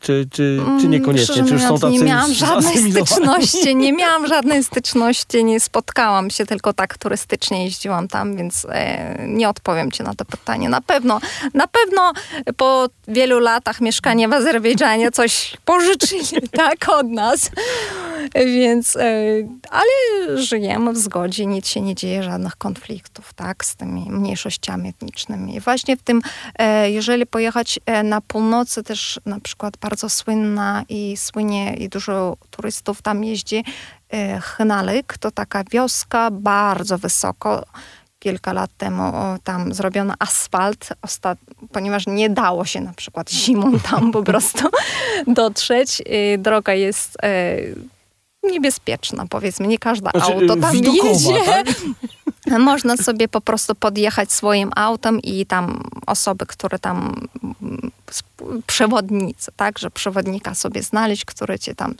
czy, 0.00 0.26
czy, 0.32 0.60
czy 0.80 0.88
niekoniecznie? 0.88 1.34
Mm, 1.34 1.46
Czy 1.46 1.52
już 1.54 1.62
są 1.62 1.78
tacy 1.78 1.92
nie 1.92 1.98
miałam 2.04 2.34
żadnej 2.34 2.92
styczności, 2.92 3.76
nie 3.76 3.92
miałam 4.02 4.26
żadnej 4.26 4.64
styczności, 4.64 5.44
nie 5.44 5.60
spotkałam 5.60 6.30
się, 6.30 6.46
tylko 6.46 6.72
tak 6.72 6.98
turystycznie 6.98 7.64
jeździłam 7.64 8.08
tam, 8.08 8.36
więc 8.36 8.66
e, 8.70 9.16
nie 9.28 9.48
odpowiem 9.48 9.92
ci 9.92 10.02
na 10.02 10.14
to 10.14 10.24
pytanie. 10.24 10.68
Na 10.68 10.80
pewno, 10.80 11.20
na 11.54 11.66
pewno 11.66 12.12
po 12.56 12.88
wielu 13.08 13.38
latach 13.38 13.80
mieszkania 13.80 14.28
w 14.28 14.32
Azerbejdżanie 14.32 15.10
coś 15.10 15.56
pożyczyli, 15.64 16.48
tak, 16.52 16.88
od 16.88 17.08
nas. 17.08 17.50
Więc, 18.34 18.96
e, 18.96 19.02
ale 19.70 20.38
żyjemy 20.38 20.92
w 20.92 20.96
zgodzie, 20.96 21.46
nic 21.46 21.68
się 21.68 21.80
nie 21.80 21.94
dzieje, 21.94 22.22
żadnych 22.22 22.56
konfliktów, 22.56 23.34
tak, 23.34 23.64
tymi 23.76 24.10
mniejszościami 24.10 24.88
etnicznymi. 24.88 25.54
I 25.54 25.60
właśnie 25.60 25.96
w 25.96 26.02
tym, 26.02 26.22
e, 26.58 26.90
jeżeli 26.90 27.26
pojechać 27.26 27.80
e, 27.86 28.02
na 28.02 28.20
północy, 28.20 28.82
też 28.82 29.20
na 29.26 29.40
przykład 29.40 29.76
bardzo 29.76 30.08
słynna 30.08 30.84
i 30.88 31.16
słynie 31.16 31.74
i 31.74 31.88
dużo 31.88 32.36
turystów 32.50 33.02
tam 33.02 33.24
jeździ, 33.24 33.64
e, 34.10 34.40
Chnalyk, 34.40 35.18
to 35.18 35.30
taka 35.30 35.64
wioska 35.64 36.30
bardzo 36.30 36.98
wysoko, 36.98 37.64
kilka 38.18 38.52
lat 38.52 38.70
temu 38.78 39.12
tam 39.44 39.74
zrobiono 39.74 40.14
asfalt, 40.18 40.88
ponieważ 41.72 42.06
nie 42.06 42.30
dało 42.30 42.64
się 42.64 42.80
na 42.80 42.92
przykład 42.92 43.30
zimą 43.30 43.80
tam 43.80 44.12
po 44.12 44.22
prostu 44.22 44.68
dotrzeć. 45.26 46.02
Droga 46.38 46.74
jest 46.74 47.16
niebezpieczna, 48.50 49.24
powiedzmy. 49.30 49.66
Nie 49.66 49.78
każde 49.78 50.10
Znaczy, 50.10 50.34
auto 50.34 50.56
tam 50.56 50.72
widokowa, 50.72 51.08
jedzie. 51.08 51.34
tak? 51.46 51.66
Można 52.58 52.96
sobie 52.96 53.28
po 53.28 53.40
prostu 53.40 53.74
podjechać 53.74 54.32
swoim 54.32 54.70
autem 54.76 55.20
i 55.22 55.46
tam 55.46 55.82
osoby, 56.06 56.46
które 56.46 56.78
tam 56.78 57.14
przewodnicy, 58.66 59.52
tak, 59.56 59.78
że 59.78 59.90
przewodnika 59.90 60.54
sobie 60.54 60.82
znaleźć, 60.82 61.24
który 61.24 61.58
cię 61.58 61.74
tam 61.74 61.94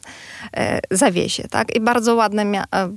e, 0.56 0.80
zawiezie, 0.90 1.48
tak. 1.50 1.76
I 1.76 1.80
bardzo 1.80 2.14
ładna, 2.14 2.44
mia- 2.44 2.64
e, 2.74 2.94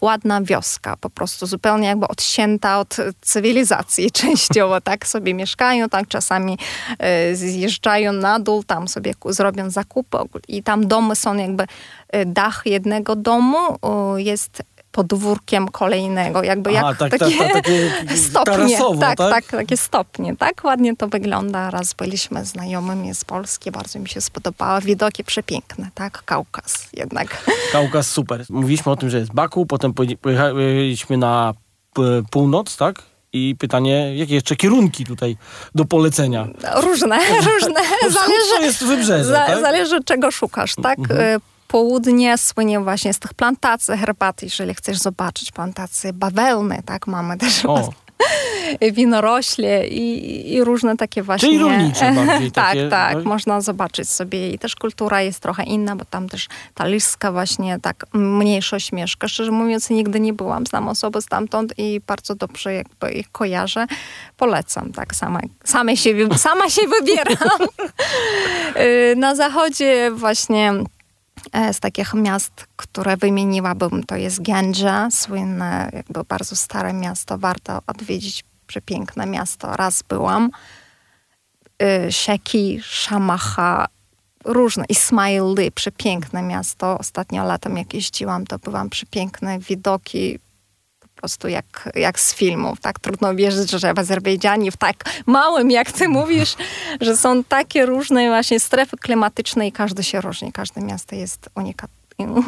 ładna 0.00 0.42
wioska, 0.42 0.96
po 0.96 1.10
prostu 1.10 1.46
zupełnie 1.46 1.88
jakby 1.88 2.08
odcięta 2.08 2.78
od 2.78 2.96
cywilizacji 3.20 4.10
częściowo, 4.22 4.80
tak, 4.80 5.06
sobie 5.06 5.34
mieszkają, 5.34 5.88
tak, 5.88 6.08
czasami 6.08 6.58
e, 6.98 7.36
zjeżdżają 7.36 8.12
na 8.12 8.40
dół, 8.40 8.64
tam 8.64 8.88
sobie 8.88 9.14
zrobią 9.26 9.70
zakupy 9.70 10.18
i 10.48 10.62
tam 10.62 10.86
domy 10.86 11.16
są 11.16 11.36
jakby, 11.36 11.64
e, 12.08 12.26
dach 12.26 12.62
jednego 12.64 13.16
domu 13.16 13.58
jest 14.16 14.62
podwórkiem 14.92 15.68
kolejnego, 15.68 16.42
jakby 16.42 16.78
Aha, 16.78 16.88
jak 16.88 16.98
tak, 16.98 17.10
takie 17.10 17.38
tak, 17.38 17.52
tak, 17.52 17.64
takie 17.64 18.16
stopnie, 18.16 18.54
tarasowo, 18.54 19.00
tak, 19.00 19.18
tak? 19.18 19.30
tak, 19.30 19.46
takie 19.46 19.76
stopnie, 19.76 20.36
tak, 20.36 20.64
ładnie 20.64 20.96
to 20.96 21.08
wygląda. 21.08 21.70
Raz 21.70 21.94
byliśmy 21.94 22.44
znajomymi 22.44 23.14
z 23.14 23.24
Polski, 23.24 23.70
bardzo 23.70 23.98
mi 23.98 24.08
się 24.08 24.20
spodobało, 24.20 24.80
widoki 24.80 25.24
przepiękne, 25.24 25.90
tak, 25.94 26.22
Kaukaz 26.24 26.88
jednak. 26.92 27.44
Kaukaz 27.72 28.10
super. 28.10 28.44
Mówiliśmy 28.50 28.92
o 28.92 28.96
tym, 28.96 29.10
że 29.10 29.18
jest 29.18 29.32
Baku, 29.32 29.66
potem 29.66 29.94
pojechaliśmy 30.20 31.16
na 31.16 31.54
północ, 32.30 32.76
tak? 32.76 33.02
I 33.32 33.56
pytanie, 33.58 34.16
jakie 34.16 34.34
jeszcze 34.34 34.56
kierunki 34.56 35.04
tutaj 35.04 35.36
do 35.74 35.84
polecenia? 35.84 36.48
Różne, 36.76 37.18
różne, 37.36 37.80
zależy, 38.10 38.62
jest 38.62 38.84
wybrzeże, 38.84 39.24
za, 39.24 39.46
tak? 39.46 39.60
zależy 39.60 40.04
czego 40.04 40.30
szukasz, 40.30 40.74
tak. 40.82 40.98
Mhm. 40.98 41.40
Południe 41.72 42.38
słynie 42.38 42.80
właśnie 42.80 43.14
z 43.14 43.18
tych 43.18 43.34
plantacji 43.34 43.96
herbaty, 43.96 44.46
jeżeli 44.46 44.74
chcesz 44.74 44.98
zobaczyć 44.98 45.52
plantacje 45.52 46.12
bawełny, 46.12 46.82
tak, 46.86 47.06
mamy 47.06 47.38
też 47.38 47.66
O, 47.66 47.92
winorośle 48.92 49.88
i, 49.88 50.52
i 50.54 50.64
różne 50.64 50.96
takie 50.96 51.22
właśnie... 51.22 51.48
Czyli 51.48 51.60
rolnicze 51.60 52.12
bardziej 52.26 52.52
tak, 52.52 52.66
takie, 52.66 52.88
tak, 52.88 53.14
tak? 53.14 53.24
można 53.24 53.60
zobaczyć 53.60 54.08
sobie 54.08 54.50
i 54.50 54.58
też 54.58 54.76
kultura 54.76 55.22
jest 55.22 55.40
trochę 55.40 55.62
inna, 55.62 55.96
bo 55.96 56.04
tam 56.04 56.28
też 56.28 56.48
ta 56.74 56.86
liska 56.86 57.32
właśnie 57.32 57.78
tak 57.82 58.06
mniejszość 58.12 58.92
mieszka. 58.92 59.28
Szczerze 59.28 59.50
mówiąc 59.50 59.90
nigdy 59.90 60.20
nie 60.20 60.32
byłam, 60.32 60.66
znam 60.66 60.88
osoby 60.88 61.22
stamtąd 61.22 61.74
i 61.78 62.00
bardzo 62.06 62.34
dobrze 62.34 62.74
jakby 62.74 63.12
ich 63.12 63.32
kojarzę. 63.32 63.86
Polecam, 64.36 64.92
tak, 64.92 65.14
sama, 65.14 65.40
same 65.64 65.96
się, 65.96 66.10
sama 66.36 66.70
się 66.70 66.82
wybieram. 66.88 67.58
Y, 68.76 69.16
Na 69.16 69.34
zachodzie 69.34 70.10
właśnie 70.14 70.72
z 71.72 71.80
takich 71.80 72.14
miast, 72.14 72.66
które 72.76 73.16
wymieniłabym, 73.16 74.04
to 74.04 74.16
jest 74.16 74.42
Gędża, 74.42 75.10
słynne, 75.10 75.90
jakby 75.92 76.24
bardzo 76.24 76.56
stare 76.56 76.92
miasto, 76.92 77.38
warto 77.38 77.78
odwiedzić, 77.86 78.44
przepiękne 78.66 79.26
miasto, 79.26 79.76
raz 79.76 80.02
byłam. 80.02 80.50
Y, 81.82 82.12
Szeki, 82.12 82.80
Szamacha, 82.82 83.86
różne, 84.44 84.84
Ismaili, 84.88 85.72
przepiękne 85.72 86.42
miasto. 86.42 86.98
Ostatnio 86.98 87.44
latem 87.44 87.76
jak 87.76 87.94
jeździłam, 87.94 88.46
to 88.46 88.58
byłam 88.58 88.90
przepiękne 88.90 89.58
widoki, 89.58 90.38
prostu 91.22 91.48
jak, 91.48 91.88
jak 91.94 92.20
z 92.20 92.34
filmów, 92.34 92.80
tak? 92.80 92.98
Trudno 93.00 93.34
wierzyć, 93.34 93.70
że 93.70 93.94
w 93.94 93.98
Azerbejdżanie, 93.98 94.70
w 94.72 94.76
tak 94.76 95.04
małym, 95.26 95.70
jak 95.70 95.92
ty 95.92 96.08
mówisz, 96.08 96.54
że 97.00 97.16
są 97.16 97.44
takie 97.44 97.86
różne 97.86 98.28
właśnie 98.28 98.60
strefy 98.60 98.96
klimatyczne 98.96 99.66
i 99.66 99.72
każdy 99.72 100.02
się 100.04 100.20
różni. 100.20 100.52
Każde 100.52 100.80
miasto 100.80 101.16
jest 101.16 101.48
unika, 101.56 101.86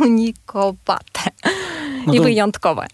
unikowate 0.00 1.20
No 2.06 2.14
i 2.14 2.16
to- 2.16 2.22
wyjątkowe. 2.22 2.86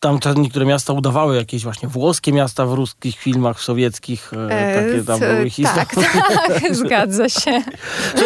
Tam 0.00 0.18
te 0.18 0.34
niektóre 0.34 0.66
miasta 0.66 0.92
udawały 0.92 1.36
jakieś 1.36 1.62
właśnie 1.64 1.88
włoskie 1.88 2.32
miasta 2.32 2.66
w 2.66 2.72
ruskich 2.72 3.18
filmach 3.18 3.60
sowieckich, 3.60 4.30
e, 4.50 4.74
takie 4.74 5.04
tam 5.04 5.22
E, 5.22 5.34
były 5.36 5.50
historie. 5.50 5.86
tak, 5.86 5.94
tak, 6.62 6.74
zgadza 6.76 7.28
się. 7.28 7.62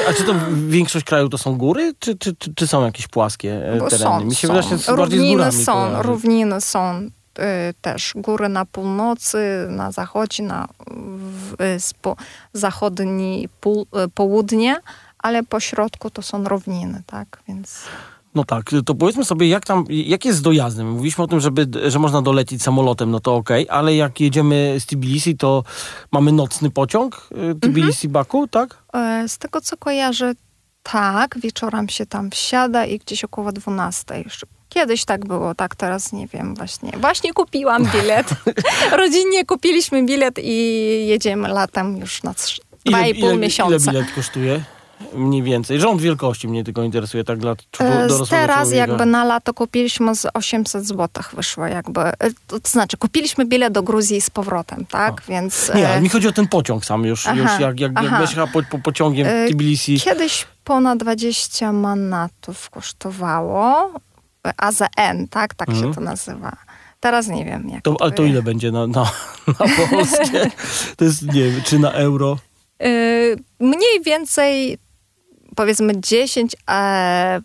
A 0.09 0.13
czy 0.13 0.25
to 0.25 0.35
większość 0.69 1.05
kraju 1.07 1.29
to 1.29 1.39
są 1.39 1.57
góry, 1.59 1.93
czy, 1.99 2.17
czy, 2.19 2.37
czy, 2.37 2.55
czy 2.55 2.67
są 2.67 2.85
jakieś 2.85 3.09
płaskie 3.09 3.55
e, 3.73 3.79
tereny? 3.79 3.99
są, 3.99 4.25
Mi 4.25 4.35
się 4.35 4.49
są. 4.49 4.55
wydaje, 4.55 4.79
że 4.79 4.97
Równiny 4.97 5.33
górami 5.37 5.65
są, 5.65 5.73
kojarzy. 5.73 6.03
równiny 6.03 6.61
są 6.61 6.99
y, 7.01 7.11
też. 7.83 8.13
Góry 8.17 8.49
na 8.49 8.65
północy, 8.65 9.67
na 9.71 9.93
zachodzie, 9.93 10.43
na 10.43 10.69
w, 10.91 11.61
y, 11.63 11.81
spo, 11.81 12.17
zachodni 12.53 13.49
pół, 13.61 13.83
y, 14.07 14.09
południe, 14.09 14.77
ale 15.19 15.43
po 15.43 15.61
środku 15.61 16.11
to 16.11 16.23
są 16.23 16.45
równiny, 16.45 17.03
tak, 17.07 17.39
więc... 17.49 17.83
No 18.35 18.45
tak, 18.45 18.71
to 18.87 18.95
powiedzmy 18.95 19.25
sobie, 19.25 19.49
jak 19.49 19.65
tam, 19.67 19.85
jak 19.89 20.25
jest 20.25 20.39
z 20.39 20.43
dojazdem? 20.43 20.91
Mówiliśmy 20.91 21.25
o 21.25 21.27
tym, 21.27 21.41
żeby, 21.41 21.91
że 21.91 21.99
można 21.99 22.23
dolecieć 22.23 22.63
samolotem, 22.63 23.11
no 23.11 23.21
to 23.21 23.35
okej, 23.37 23.67
ale 23.71 23.95
jak 23.97 24.21
jedziemy 24.21 24.77
z 24.81 24.87
Tbilisi, 24.87 25.37
to 25.37 25.65
mamy 26.13 26.33
nocny 26.33 26.71
pociąg 26.71 27.29
Mhm. 27.31 27.51
y, 27.51 27.55
Tbilisi-Baku, 27.55 28.49
tak? 28.51 28.79
E, 28.95 29.29
Z 29.29 29.39
tego, 29.39 29.61
co 29.61 29.77
kojarzę, 29.77 30.33
tak, 30.83 31.39
wieczorem 31.41 31.89
się 31.89 32.07
tam 32.07 32.31
wsiada 32.31 32.87
i 32.87 32.99
gdzieś 32.99 33.25
około 33.25 33.53
12. 33.53 34.19
Jeszcze 34.25 34.47
Kiedyś 34.69 35.05
tak 35.05 35.27
było, 35.27 35.55
tak 35.55 35.77
teraz 35.77 36.13
nie 36.13 36.27
wiem 36.27 36.55
właśnie. 36.55 36.93
Właśnie 37.01 37.33
kupiłam 37.33 37.85
bilet. 37.93 38.27
Rodzinnie 39.01 39.45
kupiliśmy 39.47 40.03
bilet 40.03 40.39
i 40.43 40.57
jedziemy 41.07 41.49
latem 41.49 41.97
już 41.97 42.23
na 42.23 42.33
trz- 42.33 42.61
dwa 42.85 43.07
i 43.07 43.15
pół 43.15 43.29
ile, 43.29 43.37
miesiąca. 43.39 43.77
Ile 43.77 43.93
bilet 43.93 44.15
kosztuje? 44.15 44.65
Mniej 45.15 45.43
więcej. 45.43 45.81
Rząd 45.81 46.01
wielkości 46.01 46.49
mnie 46.49 46.65
tylko 46.65 46.83
interesuje, 46.83 47.25
tak 47.25 47.39
dla 47.39 47.51
E, 47.53 47.57
dorosłego 48.09 48.27
Teraz 48.27 48.57
człowieka. 48.69 48.77
jakby 48.87 49.07
na 49.07 49.25
lato 49.25 49.55
kupiliśmy 49.55 50.15
z 50.15 50.27
800 50.35 50.87
zł 50.87 51.09
wyszło 51.33 51.67
jakby. 51.67 52.01
E, 52.01 52.15
To, 52.47 52.61
to 52.61 52.69
znaczy 52.71 52.97
kupiliśmy 52.97 53.45
bilet 53.45 53.73
do 53.73 53.83
Gruzji 53.83 54.21
z 54.21 54.31
powrotem, 54.31 54.87
tak? 54.87 55.23
Więc 55.29 55.71
Nie, 55.75 55.87
e, 55.89 55.93
ale 55.93 56.01
mi 56.01 56.09
chodzi 56.09 56.29
o 56.29 56.33
ten 56.33 56.49
pociąg 56.49 56.85
sam 56.85 57.05
już, 57.05 57.27
Aha, 57.27 57.37
już 57.37 57.61
jak, 57.61 57.81
jak, 57.81 57.93
jak 58.03 58.21
jechała 58.21 58.47
po, 58.47 58.63
po 58.71 58.79
pociągiem 58.79 59.27
E, 59.27 59.49
Tbilisi. 59.49 60.01
kiedyś 60.01 60.47
ponad 60.65 60.99
20 60.99 61.73
manatów 61.73 62.71
kosztowało. 62.71 63.91
E, 64.47 64.53
AZN, 64.57 65.29
tak? 65.31 65.55
Tak 65.55 65.69
Mhm. 65.69 65.89
się 65.89 65.95
to 65.95 66.01
nazywa. 66.01 66.57
Teraz 67.01 67.27
nie 67.29 67.45
wiem. 67.45 67.69
Jak 67.69 67.83
To, 67.83 67.97
ale 68.01 68.13
to 68.13 68.25
ile 68.25 68.43
będzie 68.43 68.73
na, 68.73 68.87
na, 68.87 69.03
na 69.47 69.87
polskie? 69.91 70.51
To 70.97 71.05
jest, 71.05 71.23
nie 71.23 71.51
wiem, 71.51 71.63
czy 71.65 71.79
na 71.79 71.93
euro? 71.93 72.37
Mniej 73.61 74.01
więcej 74.05 74.79
powiedzmy 75.57 76.01
10, 76.01 76.57
e, 76.71 77.41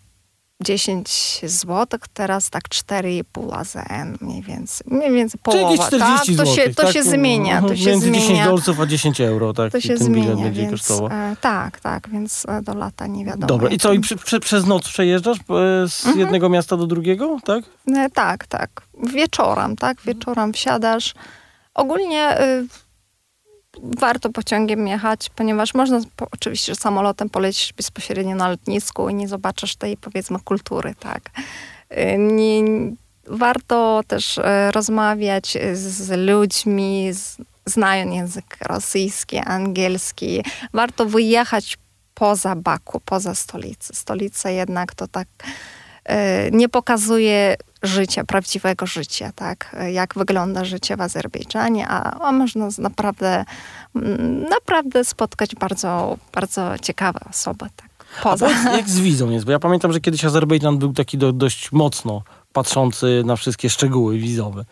10 0.64 1.42
zł, 1.44 2.00
teraz 2.14 2.50
tak 2.50 2.64
4,5 2.70 3.54
AZN 3.54 4.18
mniej 4.22 4.42
więcej. 4.42 4.88
Mniej 4.92 5.12
więcej 5.12 5.40
Czyli 5.52 5.64
połowa, 5.64 5.88
40 5.88 6.36
tak? 6.38 6.46
To 6.46 6.52
zł. 6.52 6.66
się, 6.66 6.74
to 6.74 6.92
się 6.92 7.04
zmienia, 7.04 7.62
to 7.62 7.76
się 7.76 7.86
Między 7.90 8.12
10 8.12 8.26
zmienia. 8.26 8.46
dolców 8.46 8.80
a 8.80 8.86
10 8.86 9.22
euro, 9.22 9.54
tak? 9.54 9.72
To 9.72 9.82
się 9.82 9.96
ten 9.98 10.08
bilet 10.14 10.26
zmienia, 10.26 10.44
będzie 10.44 10.62
więc 10.62 10.72
kosztował. 10.72 11.08
e, 11.12 11.36
tak, 11.42 11.80
tak, 11.80 12.10
więc 12.10 12.46
e, 12.50 12.62
do 12.62 12.74
lata 12.74 13.08
nie 13.08 13.26
wiadomo. 13.26 13.48
Dobra, 13.48 13.70
i 13.70 13.78
co, 13.78 13.94
i 13.94 14.00
przy, 14.00 14.16
przy, 14.16 14.40
przez 14.40 14.66
noc 14.66 14.84
przejeżdżasz 14.90 15.38
e, 15.38 15.42
z 15.90 16.00
Mhm. 16.06 16.20
jednego 16.20 16.50
miasta 16.50 16.78
do 16.78 16.88
drugiego, 16.88 17.38
tak? 17.46 17.64
E, 17.96 18.10
Tak, 18.10 18.48
tak. 18.48 18.70
Wieczorem, 19.14 19.76
tak? 19.76 20.02
Wieczorem 20.02 20.54
wsiadasz. 20.54 21.14
Ogólnie 21.74 22.42
y, 22.42 22.68
warto 23.84 24.30
pociągiem 24.30 24.88
jechać, 24.88 25.30
ponieważ 25.36 25.74
można 25.74 26.00
po, 26.16 26.28
oczywiście 26.32 26.76
samolotem 26.76 27.30
polecieć 27.30 27.74
bezpośrednio 27.74 28.36
na 28.36 28.50
lotnisku 28.50 29.10
i 29.10 29.14
nie 29.14 29.28
zobaczysz 29.28 29.76
tej, 29.76 29.98
powiedzmy, 29.98 30.40
kultury, 30.40 30.96
tak? 31.00 31.30
Nie, 32.18 32.64
warto 33.28 34.02
też 34.08 34.38
e, 34.38 34.72
rozmawiać 34.72 35.58
z 35.74 36.12
ludźmi, 36.28 37.10
z, 37.14 37.38
znając 37.66 38.16
język 38.16 38.58
rosyjski, 38.62 39.38
angielski. 39.38 40.44
Warto 40.74 41.06
wyjechać 41.06 41.78
poza 42.14 42.56
Baku, 42.56 43.00
poza 43.06 43.36
stolicę. 43.36 43.94
Stolica 43.94 44.50
jednak 44.50 44.96
to 44.96 45.08
tak 45.08 45.28
nie 46.52 46.70
pokazuje 46.70 47.58
życia, 47.84 48.24
prawdziwego 48.24 48.86
życia, 48.86 49.32
tak? 49.36 49.76
Jak 49.92 50.14
wygląda 50.14 50.66
życie 50.66 50.98
w 50.98 51.02
Azerbejdżanie, 51.02 51.88
a, 51.88 52.28
a 52.28 52.32
można 52.32 52.70
naprawdę, 52.78 53.46
mm, 53.96 54.46
naprawdę 54.50 55.04
spotkać 55.06 55.56
bardzo, 55.56 56.18
bardzo 56.34 56.78
ciekawe 56.82 57.20
osoby, 57.30 57.66
tak? 57.76 57.90
Poza. 58.24 58.50
A 58.68 58.78
jak 58.78 58.90
z 58.90 59.00
wizą 59.00 59.30
jest? 59.30 59.46
Bo 59.46 59.52
ja 59.52 59.60
pamiętam, 59.60 59.94
że 59.94 60.00
kiedyś 60.00 60.26
Azerbejdżan 60.26 60.78
był 60.78 60.94
taki 60.94 61.18
do, 61.18 61.32
dość 61.32 61.72
mocno 61.72 62.22
patrzący 62.54 63.24
na 63.26 63.36
wszystkie 63.36 63.70
szczegóły 63.70 64.18
wizowe. 64.18 64.66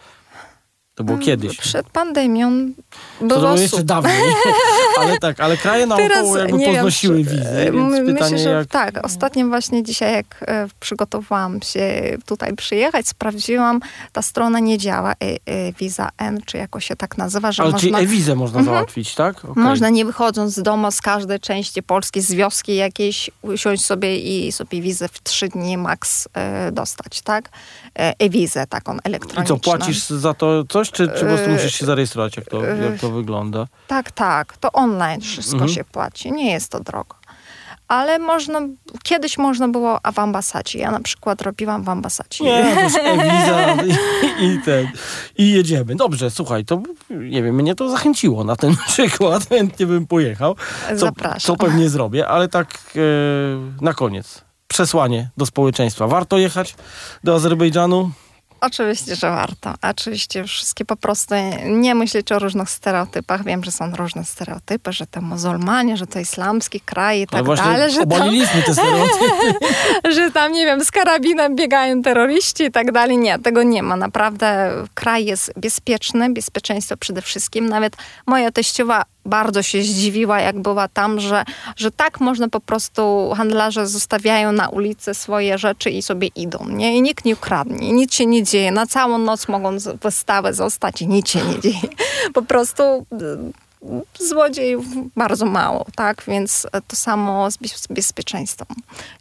To 0.95 1.03
było 1.03 1.17
kiedyś. 1.17 1.57
Przed 1.57 1.89
pandemią 1.89 2.71
To 3.19 3.25
było 3.25 3.39
było 3.39 3.55
jeszcze 3.55 3.83
dawniej. 3.83 4.21
ale 5.01 5.17
tak, 5.19 5.39
ale 5.39 5.57
kraje 5.57 5.87
naokoło 5.87 6.37
jakby 6.37 6.57
nie 6.57 6.71
wiem, 6.71 6.87
wizy, 7.23 7.49
e, 7.49 7.71
więc 7.71 7.91
my- 7.91 8.05
pytanie 8.05 8.31
myślę, 8.31 8.37
że 8.37 8.49
jak... 8.49 8.67
tak. 8.67 9.05
Ostatnio 9.05 9.47
właśnie 9.47 9.83
dzisiaj, 9.83 10.13
jak 10.13 10.43
e, 10.47 10.67
przygotowałam 10.79 11.61
się 11.61 12.17
tutaj 12.25 12.55
przyjechać, 12.55 13.07
sprawdziłam, 13.07 13.79
ta 14.11 14.21
strona 14.21 14.59
nie 14.59 14.77
działa, 14.77 15.11
e, 15.11 15.15
e, 15.45 15.73
Visa 15.73 16.09
N, 16.17 16.39
czy 16.45 16.57
jakoś 16.57 16.85
się 16.85 16.95
tak 16.95 17.17
nazywa, 17.17 17.51
że 17.51 17.63
Ale 17.63 17.71
można... 17.71 17.89
czyli 17.89 18.03
e-wizę 18.03 18.35
można 18.35 18.63
załatwić, 18.63 19.15
tak? 19.15 19.45
Okej. 19.45 19.63
Można 19.63 19.89
nie 19.89 20.05
wychodząc 20.05 20.53
z 20.53 20.61
domu, 20.61 20.91
z 20.91 21.01
każdej 21.01 21.39
części 21.39 21.83
Polski, 21.83 22.21
z 22.21 22.31
wioski 22.31 22.75
jakiejś, 22.75 23.29
usiąść 23.41 23.85
sobie 23.85 24.19
i 24.19 24.51
sobie 24.51 24.81
wizę 24.81 25.07
w 25.07 25.23
trzy 25.23 25.47
dni 25.47 25.77
max 25.77 26.27
e, 26.33 26.71
dostać, 26.71 27.21
tak? 27.21 27.49
E, 27.99 28.13
E-wizę 28.19 28.67
taką 28.67 28.95
I 28.95 28.99
elektroniczną. 29.03 29.59
co, 29.59 29.63
płacisz 29.71 29.99
za 30.07 30.33
to 30.33 30.63
coś, 30.69 30.91
czy, 30.91 31.07
czy 31.07 31.19
po 31.19 31.25
prostu 31.25 31.49
E, 31.49 31.53
musisz 31.53 31.73
się 31.75 31.85
zarejestrować, 31.85 32.37
jak 32.37 32.45
to, 32.49 32.67
e, 32.69 32.77
jak 32.85 32.99
to 32.99 33.09
wygląda? 33.11 33.67
Tak, 33.87 34.11
tak. 34.11 34.57
To 34.57 34.71
online 34.71 35.21
wszystko 35.21 35.53
Mhm. 35.53 35.71
się 35.71 35.83
płaci. 35.83 36.31
Nie 36.31 36.51
jest 36.51 36.71
to 36.71 36.79
drogo. 36.79 37.15
Ale 37.87 38.19
można, 38.19 38.61
kiedyś 39.03 39.37
można 39.37 39.67
było 39.67 39.99
a 40.03 40.11
w 40.11 40.19
ambasadzie. 40.19 40.79
Ja 40.79 40.91
na 40.91 40.99
przykład 40.99 41.41
robiłam 41.41 41.83
w 41.83 41.89
ambasadzie. 41.89 42.43
Nie, 42.43 42.75
to 42.75 42.81
już 42.83 42.93
e-wiza 43.03 43.73
i, 43.83 44.45
i 44.45 44.59
ten. 44.65 44.87
I 45.37 45.51
jedziemy. 45.51 45.95
Dobrze, 45.95 46.31
słuchaj, 46.31 46.65
to 46.65 46.81
nie 47.09 47.43
wiem, 47.43 47.55
mnie 47.55 47.75
to 47.75 47.89
zachęciło 47.89 48.43
na 48.43 48.55
ten 48.55 48.75
przykład. 48.87 49.49
Chętnie 49.49 49.85
bym 49.85 50.07
pojechał. 50.07 50.55
Co, 50.89 50.97
Zapraszam. 50.97 51.39
co 51.39 51.55
pewnie 51.55 51.89
zrobię, 51.89 52.27
ale 52.27 52.47
tak 52.47 52.67
e, 52.95 52.99
na 53.81 53.93
koniec. 53.93 54.44
Przesłanie 54.67 55.29
do 55.37 55.45
społeczeństwa. 55.45 56.07
Warto 56.07 56.37
jechać 56.37 56.75
do 57.23 57.35
Azerbejdżanu? 57.35 58.11
Oczywiście, 58.61 59.15
że 59.15 59.29
warto. 59.29 59.73
Oczywiście 59.81 60.43
wszystkie 60.43 60.85
po 60.85 60.95
prostu 60.95 61.35
nie 61.65 61.95
myśleć 61.95 62.31
o 62.31 62.39
różnych 62.39 62.69
stereotypach. 62.69 63.43
Wiem, 63.43 63.63
że 63.63 63.71
są 63.71 63.95
różne 63.95 64.25
stereotypy, 64.25 64.93
że 64.93 65.07
to 65.07 65.21
muzułmanie, 65.21 65.97
że 65.97 66.07
to 66.07 66.19
islamski 66.19 66.79
kraj 66.81 67.21
i 67.21 67.27
tak 67.27 67.39
No 67.39 67.45
właśnie 67.45 67.65
dalej, 67.65 67.91
że 67.91 68.05
tam, 68.05 68.29
te 68.65 68.73
stereotypy. 68.73 69.67
że 70.15 70.31
tam, 70.31 70.51
nie 70.51 70.65
wiem, 70.65 70.85
z 70.85 70.91
karabinem 70.91 71.55
biegają 71.55 72.01
terroryści 72.01 72.63
i 72.63 72.71
tak 72.71 72.91
dalej. 72.91 73.17
Nie, 73.17 73.39
tego 73.39 73.63
nie 73.63 73.83
ma. 73.83 73.95
Naprawdę 73.95 74.71
kraj 74.93 75.25
jest 75.25 75.53
bezpieczny, 75.55 76.29
bezpieczeństwo 76.29 76.97
przede 76.97 77.21
wszystkim. 77.21 77.69
Nawet 77.69 77.95
moja 78.25 78.51
teściowa 78.51 79.03
bardzo 79.25 79.63
się 79.63 79.83
zdziwiła, 79.83 80.41
jak 80.41 80.59
była 80.59 80.87
tam, 80.87 81.19
że, 81.19 81.43
że 81.77 81.91
tak 81.91 82.19
można 82.19 82.49
po 82.49 82.59
prostu, 82.59 83.33
handlarze 83.37 83.87
zostawiają 83.87 84.51
na 84.51 84.69
ulicy 84.69 85.13
swoje 85.13 85.57
rzeczy 85.57 85.89
i 85.89 86.01
sobie 86.01 86.27
idą, 86.27 86.65
nie? 86.69 86.97
I 86.97 87.01
nikt 87.01 87.25
nie 87.25 87.33
ukradnie, 87.33 87.91
nic 87.91 88.13
się 88.13 88.25
nie 88.25 88.43
dzieje. 88.43 88.71
Na 88.71 88.87
całą 88.87 89.17
noc 89.17 89.47
mogą 89.47 89.77
wystawę 90.01 90.53
zostać 90.53 91.01
i 91.01 91.07
nic 91.07 91.29
się 91.29 91.39
nie 91.41 91.59
dzieje. 91.59 91.81
Po 92.33 92.41
prostu 92.41 92.83
y, 92.83 93.65
złodziejów 94.19 94.85
bardzo 95.15 95.45
mało, 95.45 95.85
tak? 95.95 96.23
Więc 96.27 96.67
e, 96.71 96.81
to 96.81 96.95
samo 96.95 97.51
z 97.51 97.57
bez- 97.57 97.87
bezpieczeństwem. 97.89 98.67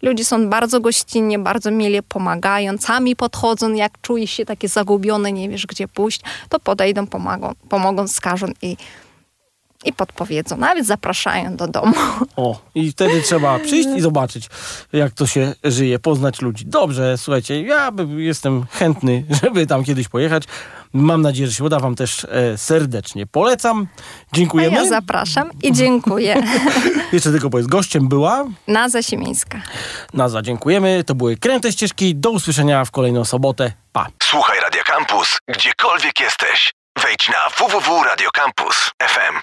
Ludzie 0.03 0.25
są 0.25 0.49
bardzo 0.49 0.81
gościnni, 0.81 1.39
bardzo 1.39 1.71
mile 1.71 2.03
pomagają, 2.03 2.79
sami 2.79 3.17
podchodzą, 3.17 3.73
jak 3.73 4.01
czujesz 4.03 4.31
się 4.31 4.45
taki 4.45 4.69
zagubiony, 4.69 5.33
nie 5.33 5.49
wiesz 5.49 5.67
gdzie 5.67 5.89
pójść, 5.89 6.21
to 6.49 6.61
podejdą, 6.61 7.07
pomogą, 7.07 7.53
pomogą 7.69 8.09
wskażą 8.09 8.47
i, 8.63 8.77
i 9.85 9.93
podpowiedzą, 9.93 10.57
nawet 10.57 10.87
zapraszają 10.87 11.57
do 11.57 11.69
domu. 11.69 11.95
O, 12.37 12.61
i 12.75 12.93
wtedy 12.93 13.23
trzeba 13.23 13.59
przyjść 13.59 13.89
i 13.97 14.01
zobaczyć, 14.01 14.49
jak 14.93 15.13
to 15.13 15.27
się 15.27 15.53
żyje, 15.65 15.99
poznać 15.99 16.43
ludzi. 16.43 16.67
Dobrze, 16.67 17.19
słuchajcie, 17.19 17.63
ja 17.63 17.93
jestem 18.17 18.67
chętny, 18.71 19.25
żeby 19.43 19.67
tam 19.67 19.85
kiedyś 19.85 20.09
pojechać. 20.09 20.43
Mam 20.93 21.23
nadzieję, 21.23 21.49
że 21.49 21.55
się 21.55 21.65
uda. 21.65 21.81
Wam 21.81 21.95
też 21.95 22.25
e, 22.25 22.59
serdecznie 22.59 23.27
polecam. 23.27 23.87
A 24.33 24.37
Dziękujemy. 24.37 24.77
ja 24.77 24.87
zapraszam 24.89 25.51
i 25.63 25.73
dziękuję. 25.73 26.43
Jeszcze 27.13 27.31
tylko 27.31 27.51
powiedz, 27.51 27.67
gościem 27.67 28.09
była 28.09 28.45
Naza 28.69 29.03
Siemińska. 29.03 29.63
Naza. 30.13 30.43
Dziękujemy. 30.43 31.05
To 31.07 31.15
były 31.15 31.37
Kręte 31.37 31.73
Ścieżki. 31.73 32.15
Do 32.15 32.31
usłyszenia 32.31 32.85
w 32.85 32.91
kolejną 32.91 33.25
sobotę. 33.25 33.73
Pa. 33.93 34.07
Słuchaj 34.23 34.61
Radio 34.61 34.83
Campus, 34.87 35.39
gdziekolwiek 35.49 36.21
jesteś. 36.21 36.73
Wejdź 37.03 37.29
na 37.29 37.67
www.radiocampus.fm. 37.67 39.35